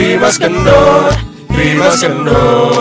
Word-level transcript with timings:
Rimas 0.00 0.40
Kendor, 0.40 1.12
Rimas 1.52 2.00
Kendor. 2.00 2.72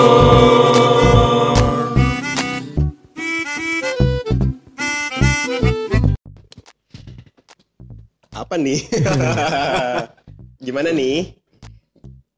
Apa 8.31 8.55
nih? 8.55 8.87
Gimana 10.63 10.95
nih? 10.95 11.35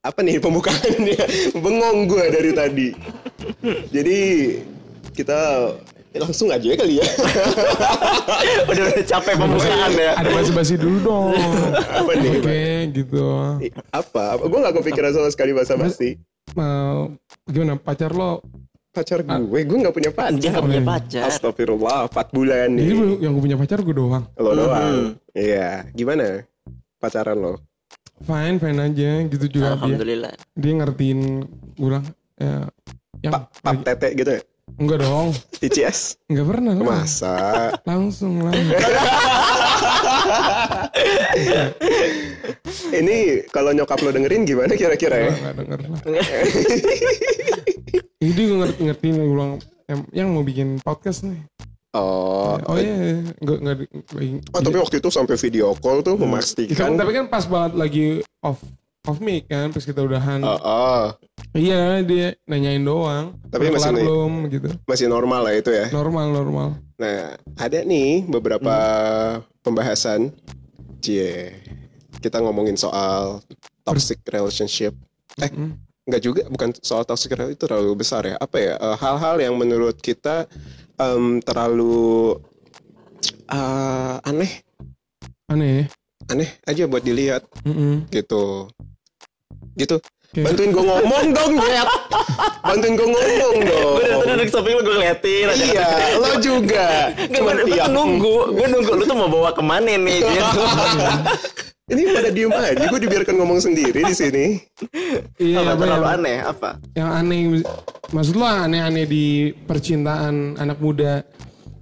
Apa 0.01 0.25
nih 0.25 0.41
pembukaannya? 0.41 1.29
Bengong 1.61 2.09
gue 2.09 2.25
dari 2.33 2.49
tadi. 2.49 2.89
Jadi 3.93 4.19
kita 5.13 5.77
langsung 6.13 6.47
aja 6.47 6.63
ya 6.63 6.75
kali 6.75 6.99
ya. 6.99 7.07
udah 8.69 8.83
udah 8.85 9.05
capek 9.05 9.33
pembukaan 9.33 9.91
ya. 9.93 10.11
Ada 10.15 10.29
basa-basi 10.29 10.75
dulu 10.75 10.97
dong. 10.99 11.31
Apa 12.03 12.11
nih? 12.13 12.31
Oke, 12.35 12.63
gitu. 12.91 13.23
Apa? 13.89 14.35
Gue 14.37 14.59
gak 14.59 14.75
kepikiran 14.75 15.11
sama 15.11 15.29
sekali 15.29 15.51
bahasa 15.51 15.79
basi. 15.79 16.19
Mau 16.51 17.15
gimana 17.47 17.79
pacar 17.79 18.11
lo? 18.11 18.43
Pacar 18.91 19.23
gue, 19.23 19.59
gue 19.63 19.77
gak 19.79 19.95
punya 19.95 20.11
Dia 20.11 20.19
pacar. 20.19 20.51
nggak 20.51 20.63
punya 20.67 20.83
pacar. 20.83 21.23
Astagfirullah, 21.25 22.11
4 22.11 22.35
bulan 22.35 22.67
Jadi 22.75 22.83
nih. 22.83 22.99
lu- 22.99 23.19
yang 23.23 23.31
gue 23.31 23.43
punya 23.47 23.55
pacar 23.55 23.79
gue 23.79 23.95
doang. 23.95 24.23
Lo 24.35 24.51
doang. 24.51 25.15
Iya, 25.31 25.87
gimana 25.95 26.43
pacaran 26.99 27.39
lo? 27.39 27.55
Fine, 28.21 28.59
fine 28.59 28.79
aja. 28.83 29.11
Gitu 29.31 29.45
juga 29.47 29.55
dia. 29.63 29.75
Alhamdulillah. 29.79 30.33
Dia 30.53 30.71
ngertiin 30.75 31.19
gue 31.73 31.87
bilang 31.87 32.03
ya 32.35 32.67
yang 33.21 33.31
Pap, 33.31 33.43
pap 33.63 33.79
tete 33.79 34.07
gitu 34.11 34.31
ya? 34.33 34.41
Enggak 34.77 34.99
dong. 35.01 35.29
TCS? 35.53 36.15
Enggak 36.25 36.45
pernah 36.47 36.73
lah. 36.73 36.85
Masa? 36.99 37.35
Langsung 37.83 38.41
lah. 38.41 38.53
Ini 42.91 43.17
kalau 43.49 43.71
nyokap 43.71 43.99
lo 43.99 44.11
dengerin 44.11 44.43
gimana 44.43 44.73
kira-kira 44.73 45.15
ya? 45.19 45.31
Enggak 45.33 45.55
denger 45.57 45.79
lah. 45.85 45.99
Jadi 48.21 48.41
gue 48.43 48.57
ngerti 48.57 48.79
ngertiin 48.85 49.15
gue 49.17 49.27
bilang 49.27 49.51
yang, 49.85 49.99
yang 50.13 50.27
mau 50.29 50.41
bikin 50.41 50.77
podcast 50.79 51.25
nih. 51.25 51.41
Oh, 51.91 52.55
Oh 52.63 52.79
iya, 52.79 53.19
enggak 53.35 53.57
enggak 53.59 53.75
di- 53.77 53.89
Oh, 54.49 54.61
tapi 54.61 54.77
waktu 54.77 54.95
itu 54.97 55.09
sampai 55.09 55.35
video 55.35 55.75
call 55.75 55.99
tuh 55.99 56.15
memastikan. 56.15 56.95
tapi 56.95 57.11
kan 57.11 57.27
pas 57.27 57.43
banget 57.43 57.73
lagi 57.75 58.05
off 58.39 58.63
off 59.09 59.17
mic 59.17 59.49
kan, 59.49 59.73
pas 59.73 59.81
kita 59.81 60.01
udahan. 60.05 60.41
Oh, 60.45 60.59
oh, 60.61 61.03
Iya, 61.57 62.05
dia 62.05 62.37
nanyain 62.45 62.79
doang. 62.79 63.33
Tapi 63.49 63.73
masih 63.73 63.91
belum 63.97 64.31
gitu. 64.47 64.69
masih 64.85 65.07
normal 65.09 65.41
lah 65.49 65.53
itu 65.57 65.73
ya. 65.73 65.89
Normal, 65.89 66.29
normal. 66.31 66.67
Nah, 67.01 67.35
ada 67.57 67.79
nih 67.81 68.23
beberapa 68.29 68.75
pembahasan. 69.65 70.29
Cie, 71.01 71.49
kita 72.21 72.37
ngomongin 72.45 72.77
soal 72.77 73.41
toxic 73.81 74.21
relationship. 74.29 74.93
Eh, 75.41 75.49
Mm. 75.49 75.81
nggak 76.05 76.21
juga, 76.21 76.41
bukan 76.45 76.69
soal 76.85 77.01
toxic 77.01 77.33
relationship 77.33 77.57
itu 77.57 77.65
terlalu 77.65 77.91
besar 77.97 78.21
ya. 78.23 78.37
Apa 78.37 78.57
ya? 78.61 78.73
eh, 78.77 78.97
hal-hal 79.01 79.41
yang 79.41 79.57
menurut 79.57 79.97
kita 79.97 80.45
em, 81.01 81.41
terlalu 81.41 82.37
eh, 83.49 84.15
aneh, 84.29 84.51
Aneh 85.49 85.89
aneh 86.29 86.47
aja 86.63 86.87
buat 86.87 87.03
dilihat 87.03 87.43
Mm-mm. 87.65 88.07
gitu. 88.07 88.69
Gitu. 89.75 89.97
Bantuin 90.31 90.71
gue 90.71 90.79
ngomong 90.79 91.25
dong, 91.35 91.53
Jet. 91.59 91.87
Bantuin 92.63 92.93
gue 92.95 93.07
ngomong 93.07 93.35
dong. 93.35 93.55
Gue 93.99 94.03
dari 94.07 94.15
tadi 94.15 94.31
duduk 94.31 94.47
samping 94.47 94.73
lu 94.79 94.81
gue 94.87 94.95
ngeliatin 94.95 95.45
aja. 95.51 95.65
Iya, 95.67 95.87
lo 96.15 96.31
juga. 96.39 96.87
Gue 97.27 97.51
tuh 97.51 97.91
nunggu, 97.91 98.35
gue 98.55 98.67
nunggu 98.71 98.91
lu 98.95 99.03
tuh 99.03 99.17
mau 99.19 99.27
bawa 99.27 99.51
ke 99.51 99.59
mana 99.59 99.91
nih. 99.99 100.23
Ini 101.91 102.07
pada 102.07 102.31
diem 102.31 102.55
aja, 102.55 102.83
gue 102.87 102.99
dibiarkan 103.03 103.35
ngomong 103.35 103.59
sendiri 103.59 104.07
di 104.07 104.15
sini. 104.15 104.45
Iya, 105.35 105.59
apa 105.59 105.75
apa 105.75 105.83
terlalu 105.83 105.99
yang, 106.07 106.15
aneh 106.15 106.37
apa? 106.39 106.69
yang 106.95 107.09
aneh 107.11 107.41
maksud 108.15 108.39
lo 108.39 108.47
aneh-aneh 108.47 109.03
di 109.03 109.51
percintaan 109.67 110.55
anak 110.55 110.79
muda 110.79 111.19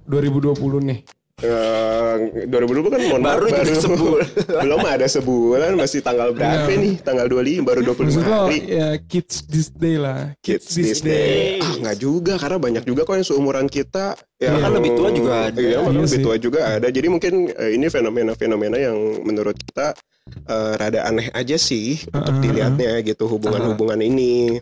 2020 0.10 0.58
nih. 0.90 1.00
Eh, 1.40 2.16
2020 2.46 2.52
kan 2.90 3.00
mohon 3.02 3.22
maaf, 3.22 3.40
Baru 3.40 3.48
juga 3.48 3.64
sebulan. 3.74 4.28
belum 4.64 4.82
ada 4.84 5.06
sebulan 5.06 5.72
masih 5.74 6.00
tanggal 6.00 6.30
berapa 6.30 6.68
Iya. 6.68 6.78
nih 6.78 6.94
tanggal 7.00 7.26
25 7.26 7.64
baru 7.64 7.80
25 7.82 8.12
Maksud 8.12 8.26
lo 8.26 8.40
hari 8.44 8.60
ya 8.68 8.90
kids 9.02 9.36
this 9.46 9.72
day 9.72 9.96
lah. 9.96 10.36
kids 10.40 10.68
this 10.70 11.00
day 11.00 11.58
ah 11.58 11.74
nggak 11.80 11.98
juga 11.98 12.34
karena 12.36 12.58
banyak 12.58 12.84
juga 12.84 13.02
kok 13.02 13.16
yang 13.16 13.24
seumuran 13.26 13.66
kita 13.66 14.06
ya 14.36 14.52
Bahkan 14.52 14.72
lebih 14.74 14.92
tua 14.94 15.10
juga 15.10 15.34
ada. 15.46 15.58
iya 15.58 15.78
Iya 15.80 15.90
lebih 15.96 16.20
tua 16.20 16.36
juga 16.36 16.60
ada 16.70 16.88
jadi 16.88 17.08
mungkin 17.08 17.34
eh, 17.50 17.72
ini 17.74 17.88
fenomena-fenomena 17.88 18.78
yang 18.78 18.98
menurut 19.22 19.56
kita 19.56 19.96
eh, 20.44 20.74
rada 20.76 21.06
aneh 21.06 21.32
aja 21.32 21.56
sih 21.56 22.04
untuk 22.10 22.36
Uh-uh. 22.36 22.44
dilihatnya 22.44 23.00
gitu 23.02 23.26
hubungan-hubungan 23.28 24.00
ini 24.02 24.60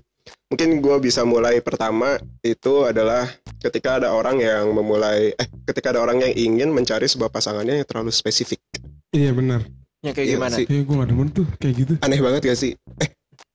mungkin 0.48 0.78
gue 0.78 0.96
bisa 1.02 1.24
mulai 1.24 1.58
pertama 1.58 2.16
itu 2.40 2.84
adalah 2.84 3.26
ketika 3.60 3.98
ada 3.98 4.10
orang 4.10 4.38
yang 4.38 4.70
memulai 4.70 5.32
eh 5.32 5.48
ketika 5.64 5.90
ada 5.90 6.00
orang 6.00 6.20
yang 6.20 6.34
ingin 6.34 6.70
mencari 6.70 7.06
sebuah 7.06 7.28
pasangannya 7.28 7.80
yang 7.80 7.88
terlalu 7.88 8.12
spesifik 8.12 8.62
Iya 9.10 9.32
benar. 9.32 9.64
Yang 10.00 10.14
kayak 10.14 10.28
Iya 10.28 10.36
gimana? 10.36 10.56
sih. 10.56 10.66
Kayak 10.66 10.84
gue 10.84 10.96
gak 10.96 11.10
demen 11.10 11.28
tuh 11.32 11.46
kayak 11.58 11.74
gitu. 11.76 11.94
aneh 12.00 12.20
banget 12.20 12.42
gak 12.44 12.60
sih 12.60 12.72
eh 12.98 13.10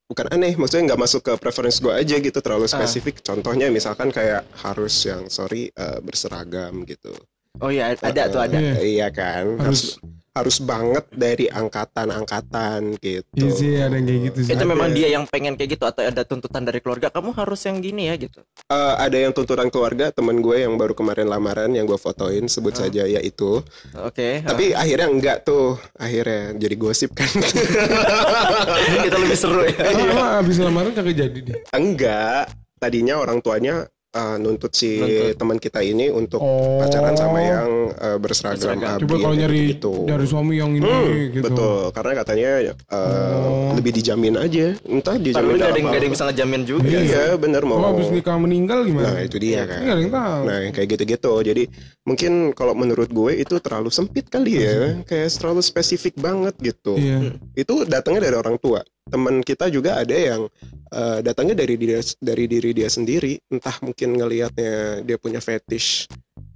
bukan 0.04 0.26
aneh 0.28 0.52
maksudnya 0.54 0.84
nggak 0.86 1.00
masuk 1.00 1.20
ke 1.22 1.32
preference 1.36 1.78
gue 1.78 1.88
aja 1.88 2.16
gitu 2.18 2.38
terlalu 2.38 2.66
Ah. 2.66 2.72
spesifik 2.74 3.20
contohnya 3.20 3.68
misalkan 3.68 4.08
kayak 4.08 4.44
harus 4.58 4.92
yang 5.02 5.24
sorry 5.26 5.70
eh, 5.70 5.98
berseragam 6.00 6.84
gitu 6.84 7.12
Oh 7.56 7.68
iya 7.68 7.92
ada 7.92 8.22
tuh 8.26 8.40
ada. 8.40 8.56
Iya. 8.56 8.74
iya 8.80 9.08
kan 9.08 9.56
harus 9.56 9.96
Harus 9.96 10.00
harus 10.32 10.56
banget 10.58 11.04
dari 11.12 11.44
angkatan-angkatan 11.46 12.96
gitu 12.98 13.28
iya 13.36 13.50
sih 13.52 13.72
ada 13.76 13.94
yang 13.94 14.06
kayak 14.06 14.20
gitu 14.26 14.38
sih. 14.42 14.52
Itu 14.52 14.64
memang 14.64 14.88
Ada. 14.88 14.96
dia 14.96 15.08
yang 15.12 15.24
pengen 15.26 15.54
kayak 15.54 15.76
gitu 15.76 15.84
atau 15.84 16.00
ada 16.02 16.22
tuntutan 16.22 16.64
dari 16.64 16.80
keluarga 16.80 17.08
kamu 17.08 17.30
harus 17.32 17.60
yang 17.62 17.78
gini 17.78 18.08
ya 18.08 18.16
gitu. 18.16 18.40
Eh, 18.64 18.94
ada 18.96 19.12
yang 19.12 19.30
tuntutan 19.30 19.68
keluarga 19.68 20.08
temen 20.08 20.40
gue 20.40 20.56
yang 20.58 20.74
baru 20.74 20.92
kemarin 20.92 21.28
lamaran 21.28 21.68
yang 21.70 21.84
gue 21.84 21.96
fotoin 21.96 22.48
sebut 22.48 22.72
Ah. 22.72 22.78
saja 22.82 23.04
yaitu 23.04 23.60
Oke. 23.94 24.40
tapi 24.40 24.72
akhirnya 24.72 25.06
enggak 25.06 25.36
tuh 25.42 25.76
akhirnya 25.94 26.56
jadi 26.56 26.74
gosip 26.74 27.12
kan 27.12 27.28
kita 29.04 29.16
lebih 29.18 29.36
seru 29.36 29.62
ya. 29.62 29.76
Oh, 29.84 30.00
emang 30.02 30.30
abis 30.40 30.56
lamaran 30.58 30.92
kagak 30.92 31.16
jadi 31.18 31.38
deh. 31.44 31.58
enggak 31.70 32.48
tadinya 32.80 33.20
orang 33.20 33.38
tuanya 33.38 33.86
eh, 34.12 34.36
nuntut 34.36 34.70
si 34.70 35.00
teman 35.34 35.56
kita 35.56 35.80
ini 35.80 36.08
untuk 36.08 36.38
Oh. 36.38 36.78
pacaran 36.78 37.14
sama 37.14 37.38
yang 37.38 37.70
eh, 37.92 38.16
berseragam, 38.16 38.60
Berseragam. 38.76 38.92
ABRI 38.94 39.02
Coba 39.02 39.14
kalau 39.18 39.34
nyari 39.34 39.60
gitu. 39.72 39.92
dari 40.04 40.26
suami 40.26 40.54
yang 40.54 40.70
ini 40.72 40.84
Hmm, 40.84 41.16
gitu. 41.30 41.44
betul 41.44 41.78
karena 41.90 42.12
katanya 42.14 42.48
eh, 42.62 42.74
Oh. 42.90 43.72
lebih 43.72 43.92
dijamin 43.92 44.36
aja 44.36 44.66
entah 44.84 45.16
dijamin 45.16 45.54
yang 45.54 45.64
apa 45.64 45.78
nggak 45.78 45.96
ada 45.96 46.04
yang 46.04 46.14
bisa 46.14 46.26
ngejamin 46.26 46.62
juga. 46.62 46.88
iya 46.92 47.24
bener 47.34 47.62
mau 47.62 47.78
Kalau 47.78 47.90
abis 47.94 48.08
nikah 48.10 48.36
meninggal 48.36 48.78
gimana? 48.82 49.08
nah 49.08 49.20
itu 49.20 49.36
dia 49.36 49.64
kan 49.64 49.78
Ini 49.78 49.86
gak 49.86 49.94
ada 49.94 50.02
yang 50.02 50.12
tahu. 50.12 50.40
Nah, 50.42 50.58
yang 50.60 50.72
kayak 50.72 50.88
gitu-gitu. 50.90 51.32
Jadi 51.42 51.62
mungkin 52.02 52.32
kalau 52.52 52.74
menurut 52.74 53.08
gue 53.08 53.32
itu 53.34 53.54
terlalu 53.58 53.88
sempit 53.88 54.26
kali 54.26 54.58
ya, 54.58 55.00
kayak 55.02 55.32
terlalu 55.32 55.60
spesifik 55.60 56.14
banget 56.16 56.54
gitu. 56.58 56.94
Iya. 56.94 57.32
Itu 57.54 57.82
datangnya 57.84 58.22
dari 58.22 58.36
orang 58.36 58.58
tua. 58.58 58.82
Teman 59.02 59.42
kita 59.42 59.66
juga 59.66 59.98
ada 59.98 60.14
yang 60.14 60.46
eh, 60.88 61.18
datangnya 61.20 61.58
dari 61.58 61.74
diri 61.74 61.92
dari 62.16 62.44
diri 62.46 62.70
dia 62.72 62.86
sendiri. 62.86 63.34
Entah 63.48 63.74
mungkin 63.80 64.14
ngelihatnya 64.14 65.02
dia 65.02 65.16
punya 65.16 65.38
fetish. 65.38 66.06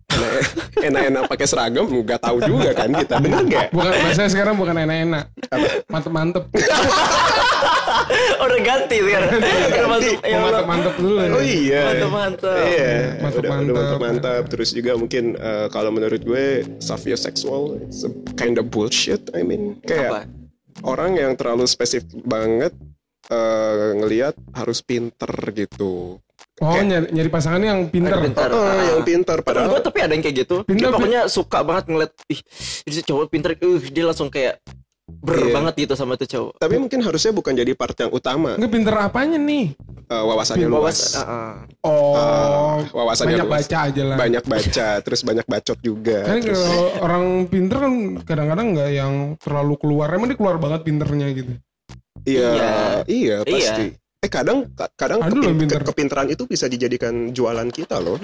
Enak- 0.07 0.45
Enak-enak 0.87 1.23
pakai 1.27 1.47
seragam, 1.47 1.85
nggak 1.85 2.21
tahu 2.23 2.39
juga 2.41 2.71
kan 2.73 2.89
kita. 2.89 3.17
Bener 3.19 3.43
nggak? 3.43 3.67
Bukan 3.75 3.93
bahasa 3.93 4.25
sekarang 4.27 4.55
bukan 4.55 4.77
enak-enak. 4.79 5.25
Mantep-mantep. 5.89 6.45
Udah 8.37 8.61
ganti 8.63 8.97
sekarang. 9.03 9.31
Udah 9.43 9.89
masuk 9.91 10.21
yang 10.23 10.41
lo- 10.41 10.47
Mantep-mantep 10.47 10.95
dulu. 10.97 11.19
Oh 11.19 11.43
iya. 11.45 11.83
Mantap 11.91 12.11
mantap. 12.13 12.57
Iya, 12.63 12.93
udah 13.19 13.51
mantap. 13.51 13.75
mantap 13.75 13.99
mantap. 14.01 14.43
Terus 14.49 14.69
juga 14.71 14.93
mungkin 14.95 15.35
eh, 15.35 15.67
kalau 15.69 15.91
menurut 15.91 16.23
gue 16.23 16.47
sapiosexual 16.79 17.83
it's 17.83 18.07
a 18.07 18.11
kind 18.39 18.57
of 18.57 18.71
bullshit. 18.71 19.21
I 19.35 19.43
mean, 19.43 19.83
kayak 19.83 20.09
Apa? 20.09 20.21
Orang 20.85 21.17
yang 21.17 21.33
terlalu 21.39 21.65
spesifik 21.65 22.21
banget 22.27 22.73
eh, 23.27 23.89
ngelihat 23.97 24.35
harus 24.55 24.85
pinter 24.85 25.31
gitu. 25.53 26.21
Oh 26.57 26.73
nyari, 26.73 27.13
nyari 27.13 27.29
pasangan 27.29 27.61
yang 27.61 27.89
pinter. 27.93 28.17
Pintar. 28.17 28.49
Oh, 28.49 28.65
Ah. 28.65 28.97
yang 28.97 29.05
pinter 29.05 29.37
Padahal 29.45 29.77
gue 29.77 29.81
tapi 29.85 29.99
ada 30.01 30.13
yang 30.17 30.25
kayak 30.25 30.37
gitu. 30.47 30.57
Pintar, 30.65 30.89
Dia 30.89 30.97
pokoknya 30.97 31.21
suka 31.29 31.61
banget 31.61 31.85
ngeliat 31.93 32.13
ih 32.33 32.41
ini 32.89 32.93
si 32.97 33.03
cowok 33.05 33.29
pinter, 33.29 33.53
uh 33.57 33.81
dia 33.93 34.05
langsung 34.09 34.33
kayak 34.33 34.61
ber 35.07 35.39
Iya. 35.39 35.55
banget 35.55 35.75
gitu 35.81 35.95
sama 35.95 36.15
tuh 36.15 36.27
cowok. 36.27 36.53
tapi 36.59 36.75
mungkin 36.77 36.99
harusnya 36.99 37.31
bukan 37.31 37.55
jadi 37.55 37.73
part 37.73 37.95
yang 37.95 38.11
utama 38.11 38.59
Enggak 38.59 38.73
pinter 38.73 38.95
apanya 38.97 39.39
nih? 39.39 39.79
eh, 40.05 40.23
wawasannya 40.25 40.67
luas. 40.67 41.15
ah. 41.17 41.63
Oh, 41.81 42.15
Ah, 42.15 42.79
wawasannya 42.85 43.35
banyak 43.37 43.47
luas. 43.47 43.63
baca 43.63 43.77
aja 43.87 44.03
lah. 44.05 44.17
Banyak 44.17 44.45
baca, 44.45 44.89
terus 45.05 45.21
banyak 45.23 45.43
bacot 45.45 45.79
juga. 45.81 46.19
Kan 46.25 46.39
terus, 46.41 46.59
kalau 46.59 46.83
orang 47.01 47.25
pinter 47.47 47.79
kan 47.81 47.93
kadang-kadang 48.21 48.67
nggak 48.73 48.91
yang 48.93 49.15
terlalu 49.37 49.75
keluar. 49.77 50.11
Emang 50.11 50.27
dia 50.27 50.37
keluar 50.37 50.57
banget 50.57 50.81
pinternya 50.83 51.27
gitu. 51.33 51.53
iya, 52.25 52.51
Iya. 52.51 52.75
iya, 53.07 53.37
pasti. 53.43 53.87
Eh 54.17 54.27
kadang 54.29 54.67
kadang 54.93 55.23
kepin- 55.23 55.55
pinter. 55.57 55.79
ke- 55.81 55.87
kepintaran 55.89 56.27
itu 56.29 56.43
bisa 56.45 56.67
dijadikan 56.67 57.31
jualan 57.31 57.67
kita 57.69 57.99
loh. 57.99 58.19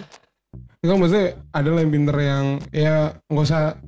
Enggak 0.80 0.96
maksudnya 0.98 1.26
ada 1.48 1.68
lah 1.68 1.80
yang 1.80 1.92
pinter 1.92 2.16
yang 2.18 2.44
ya 2.70 2.94
nggak 3.24 3.44
usah 3.44 3.78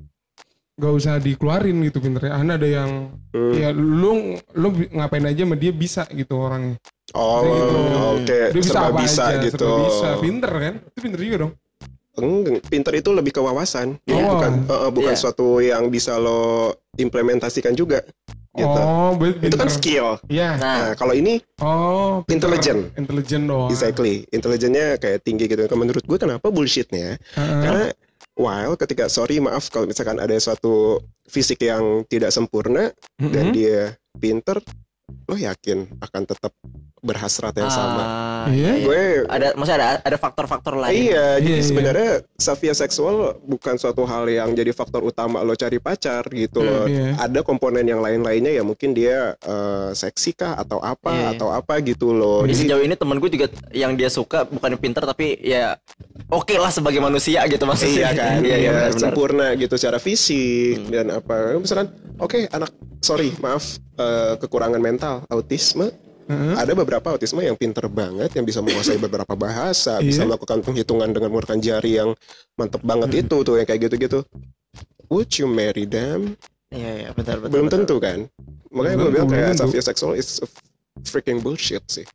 gak 0.75 0.93
usah 0.93 1.15
dikeluarin 1.19 1.79
gitu 1.83 1.99
pinternya. 1.99 2.35
Kan 2.35 2.49
ada 2.51 2.67
yang 2.67 2.91
Hmm. 3.31 3.53
ya 3.53 3.71
lu 3.71 4.35
lu 4.55 4.69
ngapain 4.91 5.23
aja 5.25 5.43
sama 5.43 5.55
dia 5.55 5.71
bisa 5.71 6.03
gitu 6.09 6.35
orangnya. 6.37 6.79
Oh, 7.13 7.43
gitu. 7.43 7.79
oke. 8.19 8.39
Dia 8.51 8.59
bisa 8.59 8.73
Serba 8.73 8.91
apa 8.91 9.01
bisa 9.01 9.23
aja, 9.29 9.39
gitu. 9.43 9.59
serba 9.61 9.87
bisa. 9.87 10.09
Pinter 10.19 10.53
kan? 10.53 10.75
Itu 10.83 10.99
pinter 10.99 11.21
juga 11.21 11.37
dong. 11.47 11.53
Enggak, 12.15 12.63
pinter 12.71 12.93
itu 12.95 13.11
lebih 13.11 13.31
ke 13.31 13.41
wawasan. 13.43 13.99
Iya. 14.07 14.23
Bukan 14.25 14.53
eh, 14.65 14.79
eh, 14.87 14.91
bukan 14.91 15.15
Iya. 15.15 15.21
suatu 15.21 15.59
yang 15.59 15.91
bisa 15.91 16.15
lo 16.15 16.71
implementasikan 16.95 17.75
juga. 17.75 18.03
Gitu. 18.55 18.71
Oh, 18.71 19.19
berarti 19.19 19.51
itu 19.51 19.57
kan 19.59 19.67
skill. 19.67 20.07
Iya. 20.31 20.55
Nah, 20.55 20.75
Nah, 20.79 20.91
kalau 20.95 21.11
ini 21.11 21.43
Oh, 21.59 22.23
pinter. 22.23 22.47
Intelligent. 22.47 22.95
Intelligent 22.95 23.45
doang. 23.45 23.67
exactly, 23.67 24.23
intelijennya 24.31 24.95
kayak 24.97 25.27
tinggi 25.27 25.51
gitu. 25.51 25.67
Kalau 25.67 25.83
Menurut 25.83 26.07
gue 26.07 26.19
kenapa 26.19 26.55
bullshitnya? 26.55 27.19
Heeh. 27.35 27.61
Karena 27.67 27.85
while 28.35 28.75
ketika 28.75 29.07
sorry 29.07 29.39
maaf 29.39 29.71
kalau 29.71 29.87
misalkan 29.87 30.19
ada 30.19 30.35
suatu 30.39 30.99
fisik 31.27 31.63
yang 31.63 32.03
tidak 32.11 32.35
sempurna 32.35 32.91
dan 33.19 33.51
Mm-mm. 33.51 33.57
dia 33.57 33.95
pinter, 34.19 34.59
lo 35.31 35.35
yakin 35.39 35.87
akan 36.03 36.23
tetap 36.27 36.53
berhasrat 37.05 37.53
yang 37.55 37.69
sama? 37.69 38.01
ah, 38.01 38.47
Iya. 38.49 38.73
iya. 38.75 38.85
Gue 38.85 39.03
Ada 39.25 39.47
maksudnya 39.53 39.79
ada 39.79 39.89
ada 40.03 40.17
faktor-faktor 40.17 40.75
lain. 40.75 40.97
Iya, 40.97 41.27
jadi 41.39 41.45
Iya, 41.45 41.57
iya. 41.57 41.63
sebenarnya 41.63 42.11
Safia 42.35 42.73
seksual 42.73 43.15
bukan 43.41 43.77
suatu 43.77 44.03
hal 44.03 44.25
yang 44.27 44.53
jadi 44.53 44.73
faktor 44.73 45.01
utama 45.01 45.41
lo 45.41 45.53
cari 45.53 45.77
pacar 45.77 46.25
gitu 46.29 46.61
loh. 46.61 46.89
iya. 46.89 47.13
Ada 47.17 47.41
komponen 47.41 47.85
yang 47.85 48.01
lain-lainnya 48.01 48.51
ya 48.51 48.65
mungkin 48.65 48.91
dia 48.91 49.37
eh, 49.39 49.91
seksi 49.93 50.33
kah 50.33 50.57
atau 50.57 50.81
apa 50.81 51.13
Iya. 51.13 51.29
atau 51.37 51.49
apa 51.49 51.79
gitu 51.79 52.11
loh. 52.11 52.43
Jadi 52.43 52.65
sejauh 52.65 52.81
ini 52.81 52.97
temen 52.97 53.17
gue 53.17 53.31
juga 53.31 53.47
yang 53.71 53.93
dia 53.95 54.09
suka 54.09 54.43
bukan 54.45 54.75
pinter 54.77 55.05
tapi 55.05 55.37
ya 55.39 55.77
oke 56.27 56.57
lah 56.57 56.73
sebagai 56.73 56.99
manusia 56.99 57.45
gitu 57.45 57.65
maksudnya. 57.65 57.93
iya 57.95 58.11
kan, 58.11 58.39
iya, 58.41 58.57
iya, 58.57 58.57
iya, 58.57 58.71
benar-benar. 58.73 59.01
sempurna 59.01 59.47
gitu 59.55 59.75
secara 59.77 59.99
fisik 59.99 60.89
dan 60.89 61.13
apa. 61.13 61.57
Misalkan, 61.57 61.89
oke 62.17 62.49
anak, 62.49 62.71
sorry 62.99 63.31
maaf 63.39 63.77
eh, 63.95 64.35
kekurangan 64.39 64.81
mental, 64.81 65.23
autisme. 65.29 65.93
Heeh. 66.25 66.55
Ada 66.57 66.73
beberapa 66.73 67.13
autisme 67.13 67.45
yang 67.45 67.53
pinter 67.55 67.85
banget, 67.87 68.33
yang 68.33 68.49
bisa 68.49 68.65
menguasai 68.65 68.97
beberapa 68.97 69.37
bahasa, 69.37 70.01
bisa 70.05 70.25
Iya. 70.25 70.29
melakukan 70.33 70.65
penghitungan 70.65 71.13
dengan 71.13 71.29
menggunakan 71.29 71.61
jari 71.61 72.01
yang 72.01 72.17
mantep 72.57 72.81
banget 72.81 73.29
itu 73.29 73.37
tuh, 73.45 73.55
yang 73.61 73.69
kayak 73.69 73.89
gitu-gitu. 73.89 74.25
Would 75.13 75.37
you 75.37 75.45
marry 75.45 75.85
them? 75.85 76.35
Iya, 76.73 76.91
iya, 77.07 77.09
benar 77.13 77.45
benar. 77.45 77.51
Belum 77.53 77.67
benar. 77.69 77.77
tentu 77.85 77.97
kan. 78.01 78.19
Makanya 78.73 78.97
gue 78.99 79.11
bilang 79.13 79.29
kayak 79.29 79.49
tentu. 79.55 79.63
sapiosexual 79.69 80.17
is 80.17 80.41
a 80.41 80.49
freaking 81.05 81.39
bullshit 81.39 81.85
sih. 81.87 82.09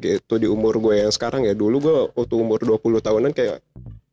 Gitu 0.00 0.32
di 0.38 0.48
umur 0.48 0.78
gue 0.80 1.02
yang 1.02 1.12
sekarang 1.12 1.44
ya. 1.44 1.52
Dulu 1.52 1.76
gue 1.76 1.96
waktu 2.16 2.34
umur 2.38 2.62
20 2.62 2.80
tahunan 3.02 3.34
kayak 3.34 3.60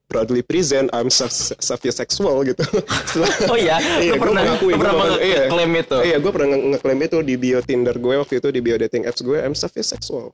proudly 0.08 0.42
present 0.42 0.88
I'm 0.96 1.12
sa- 1.12 1.30
sapiosexual 1.60 2.48
gitu. 2.48 2.64
Oh 3.52 3.58
iya, 3.60 3.78
Iya, 4.00 4.16
gua 4.16 4.24
pernah 4.32 4.42
mengakui, 4.44 4.72
lu 4.74 4.80
gua 4.80 4.92
pernah 4.96 5.20
iya. 5.20 5.44
itu. 5.84 5.98
Iya, 6.04 6.18
gue 6.18 6.32
pernah 6.32 6.48
nge- 6.56 6.66
ngeklaim 6.74 7.00
itu 7.04 7.18
di 7.24 7.36
bio 7.36 7.60
Tinder 7.62 7.96
gue 8.00 8.16
waktu 8.18 8.34
itu 8.40 8.48
di 8.50 8.60
bio 8.64 8.76
dating 8.80 9.04
apps 9.06 9.22
gue 9.22 9.38
I'm 9.38 9.54
sapiosexual. 9.54 10.32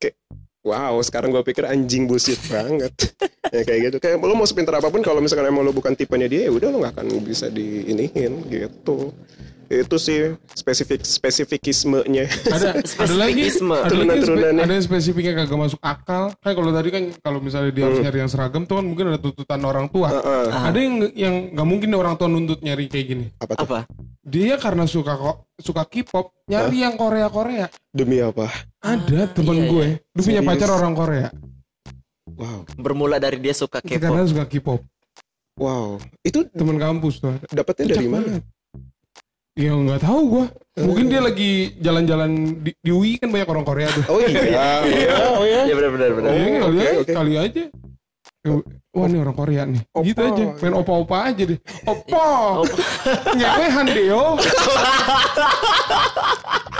Kayak 0.00 0.16
wow, 0.64 0.96
sekarang 1.04 1.32
gue 1.32 1.42
pikir 1.44 1.64
anjing 1.68 2.08
bullshit 2.08 2.40
banget. 2.48 2.92
ya 3.54 3.62
kayak 3.64 3.80
gitu. 3.92 3.96
Kayak 4.00 4.16
lo 4.24 4.34
mau 4.34 4.48
sepintar 4.48 4.80
apa 4.80 4.88
pun 4.88 5.04
kalau 5.04 5.20
misalkan 5.20 5.48
emang 5.48 5.68
lo 5.68 5.72
bukan 5.72 5.92
tipenya 5.92 6.26
dia 6.28 6.48
ya 6.48 6.52
udah 6.52 6.68
lo 6.72 6.76
nggak 6.80 6.94
akan 6.96 7.06
bisa 7.20 7.52
diinihin 7.52 8.44
gitu. 8.48 9.12
Itu 9.70 9.96
sih 9.96 10.34
spesifik 10.50 11.06
spesifikismenya. 11.06 12.26
ada 12.50 12.74
ada 12.82 13.14
lagi 13.14 13.46
ada 13.54 13.94
lagi 13.94 14.22
spe- 14.26 14.50
ada 14.50 14.72
yang 14.72 14.82
spesifiknya 14.82 15.32
kagak 15.36 15.54
masuk 15.56 15.78
akal 15.78 16.34
kayak 16.36 16.56
kalau 16.58 16.70
tadi 16.74 16.88
kan 16.90 17.02
kalau 17.22 17.38
misalnya 17.38 17.70
dia 17.70 17.86
harus 17.86 18.02
nyari 18.02 18.18
yang 18.18 18.26
seragam 18.26 18.66
tuh 18.66 18.76
kan 18.76 18.84
mungkin 18.84 19.14
ada 19.14 19.18
tuntutan 19.18 19.62
orang 19.62 19.86
tua 19.86 20.10
Heeh. 20.10 20.46
ada 20.50 20.74
yang 20.74 20.94
yang 21.14 21.34
nggak 21.54 21.68
mungkin 21.70 21.88
orang 21.94 22.14
tua 22.14 22.26
nuntut 22.26 22.58
nyari 22.58 22.84
kayak 22.84 23.06
gini 23.08 23.26
apa 23.36 23.52
tuh? 23.54 23.62
Apa? 23.64 23.78
dia 24.20 24.54
karena 24.56 24.84
suka 24.84 25.14
kok 25.14 25.36
suka 25.56 25.82
K-pop 25.82 26.34
nyari 26.44 26.82
yang 26.82 26.94
Korea 26.94 27.30
Korea 27.30 27.66
Demi 27.88 28.18
apa? 28.18 28.50
ada 28.80 29.30
temen 29.30 29.54
iya, 29.56 29.70
gue 29.70 29.86
dia 30.10 30.20
punya 30.20 30.42
pacar 30.42 30.68
orang 30.72 30.92
Korea 30.92 31.30
Wow. 32.30 32.64
Bermula 32.74 33.16
dari 33.16 33.36
dia 33.36 33.52
suka 33.52 33.78
K-pop. 33.78 34.02
karena 34.02 34.24
suka 34.24 34.44
K-pop 34.44 34.80
Wow. 35.54 36.00
Itu 36.20 36.42
temen 36.48 36.74
kampus 36.74 37.20
tuh 37.20 37.36
dapetnya 37.48 37.92
dari 37.92 38.08
mana? 38.08 38.40
Ya 39.60 39.76
nggak 39.76 40.00
tahu 40.00 40.20
gua. 40.24 40.48
Mungkin 40.80 41.12
dia 41.12 41.20
lagi 41.20 41.76
jalan-jalan 41.84 42.64
di, 42.64 42.72
di 42.80 42.88
UI 42.88 43.20
kan 43.20 43.28
banyak 43.28 43.44
orang 43.44 43.68
Korea 43.68 43.92
tuh. 43.92 44.08
Oh 44.08 44.16
iya. 44.16 44.40
iya. 44.88 45.36
Oh 45.36 45.44
iya. 45.44 45.68
Iya 45.68 45.76
benar 45.76 45.92
benar 45.92 46.16
benar. 46.16 46.32
Iya, 46.32 46.48
kali, 46.48 46.64
oke, 46.64 46.80
aja, 46.80 46.96
oke. 46.96 47.12
kali 47.12 47.36
aja. 47.36 47.68
Wah 48.96 49.04
ini 49.04 49.20
orang 49.20 49.36
Korea 49.36 49.68
nih. 49.68 49.84
Opa. 49.92 50.08
Gitu 50.08 50.20
aja. 50.24 50.44
Main 50.64 50.74
opa-opa 50.80 51.28
aja 51.28 51.44
deh. 51.44 51.60
Opa. 51.84 52.24
Ngewe 53.36 53.66
Handeo. 53.68 54.40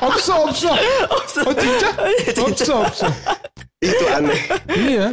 Opso, 0.00 0.34
opso. 0.44 0.70
Oh 0.72 1.52
cincang. 1.52 1.96
Opso, 2.40 2.74
opso. 2.80 3.06
Itu 3.80 4.04
aneh. 4.06 4.40
Iya. 4.70 5.06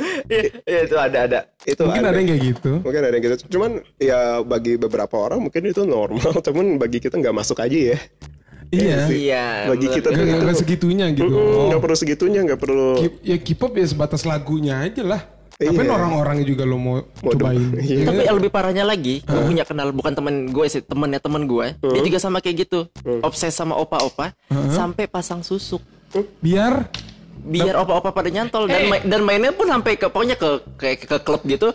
Iya 0.63 0.79
itu 0.83 0.95
ada 0.95 1.17
ada. 1.23 1.39
Itu 1.63 1.83
Mungkin 1.83 2.03
aneh. 2.03 2.11
ada 2.11 2.17
yang 2.17 2.29
kayak 2.29 2.43
gitu. 2.45 2.71
Mungkin 2.83 3.01
ada 3.01 3.13
yang 3.13 3.23
gitu. 3.23 3.35
Cuman 3.49 3.71
ya 3.97 4.19
bagi 4.43 4.73
beberapa 4.75 5.15
orang 5.17 5.39
mungkin 5.39 5.61
itu 5.63 5.83
normal. 5.83 6.35
Cuman 6.45 6.75
bagi 6.75 6.99
kita 6.99 7.15
nggak 7.15 7.31
masuk 7.33 7.59
aja 7.59 7.95
ya. 7.95 7.97
Iya. 8.67 8.99
Iya. 9.07 9.45
Bagi 9.71 9.87
kita 9.87 10.07
Nggak 10.07 10.11
tuh 10.11 10.23
nggak- 10.23 10.35
itu. 10.35 10.43
nggak 10.43 10.59
segitunya 10.59 11.05
gitu. 11.13 11.31
Mm-mm, 11.31 11.47
Oh. 11.55 11.65
Nggak 11.71 11.81
perlu 11.81 11.95
segitunya, 11.95 12.39
nggak 12.43 12.59
perlu. 12.59 12.89
K- 12.99 13.19
ya 13.23 13.37
K-pop 13.39 13.71
ya 13.73 13.85
sebatas 13.87 14.21
lagunya 14.23 14.83
aja 14.83 15.03
lah. 15.03 15.21
Iya. 15.57 15.73
Tapi 15.73 15.89
orang-orangnya 15.89 16.45
juga 16.45 16.63
lo 16.63 16.77
mau, 16.77 17.01
cobain. 17.17 17.57
iya. 17.77 17.97
Ya 17.97 18.05
Tapi 18.05 18.21
yang 18.23 18.37
lebih 18.37 18.51
parahnya 18.51 18.83
lagi, 18.83 19.19
gue 19.19 19.41
punya 19.43 19.63
kenal 19.63 19.89
bukan 19.89 20.13
temen 20.13 20.35
gue 20.47 20.65
sih, 20.67 20.81
temennya 20.81 21.17
temen 21.17 21.43
gue. 21.43 21.73
Dia 21.75 22.01
juga 22.03 22.19
sama 22.19 22.37
kayak 22.37 22.55
gitu, 22.61 22.85
obses 23.19 23.51
sama 23.51 23.73
opa-opa, 23.73 24.37
sampai 24.69 25.05
pasang 25.05 25.41
susuk. 25.41 25.81
biar 26.39 26.87
Biar 27.39 27.73
opa-opa 27.75 28.09
pada 28.11 28.27
nyantol 28.27 28.65
dan 28.67 28.81
main- 28.87 29.05
dan 29.07 29.21
mainnya 29.21 29.51
pun 29.51 29.65
sampai 29.65 29.93
ke 29.93 30.05
pokoknya 30.05 30.35
ke 30.35 30.49
kayak 30.75 30.97
ke, 31.01 31.17
klub 31.19 31.41
gitu. 31.43 31.69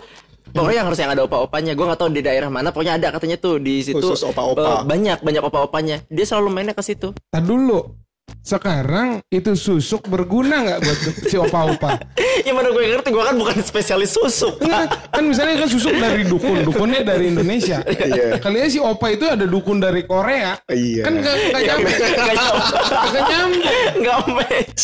Pokoknya 0.44 0.76
yang 0.76 0.86
harus 0.86 1.00
yang 1.00 1.08
ada 1.08 1.22
opa-opanya. 1.22 1.72
Gue 1.72 1.86
nggak 1.86 1.96
tahu 1.96 2.10
di 2.10 2.20
daerah 2.20 2.46
mana. 2.46 2.68
Pokoknya 2.68 2.94
ada 2.94 3.08
katanya 3.10 3.34
tuh 3.36 3.56
di 3.56 3.80
situ. 3.80 3.96
Khusus 3.96 4.20
opa-opa. 4.22 4.60
eh, 4.60 4.80
banyak 4.84 5.18
banyak 5.18 5.40
opa-opanya. 5.40 5.96
Dia 6.06 6.24
selalu 6.24 6.48
mainnya 6.50 6.72
ke 6.72 6.82
situ. 6.82 7.14
Tar 7.26 7.40
dulu. 7.40 7.94
Sekarang 8.40 9.20
itu 9.28 9.52
susuk 9.54 10.08
berguna 10.08 10.64
nggak 10.64 10.78
buat 10.80 10.98
si 11.28 11.36
opa-opa? 11.36 12.00
ya 12.46 12.50
mana 12.50 12.72
gue 12.72 12.82
ngerti, 12.82 13.12
gue 13.12 13.22
kan 13.22 13.36
bukan 13.36 13.56
spesialis 13.60 14.16
susuk. 14.16 14.58
Enggak, 14.58 14.88
kan 15.12 15.22
misalnya 15.22 15.62
kan 15.62 15.68
susuk 15.70 15.94
dari 15.94 16.24
dukun, 16.24 16.64
dukunnya 16.64 17.04
dari 17.04 17.30
Indonesia. 17.30 17.84
Iya. 17.86 18.42
Kali 18.42 18.58
aja 18.58 18.70
si 18.72 18.80
opa 18.82 19.14
itu 19.14 19.30
ada 19.30 19.46
dukun 19.46 19.78
dari 19.78 20.02
Korea. 20.02 20.58
Iya. 20.66 21.06
Kan 21.06 21.14
nggak 21.22 21.34
nggak 21.52 21.62
nyampe, 21.62 21.90
Nggak 21.92 22.34
nyampe. 22.34 22.66
nggak 23.06 23.24
nyampe. 23.30 23.70
Nggak 24.02 24.18
match. 24.26 24.82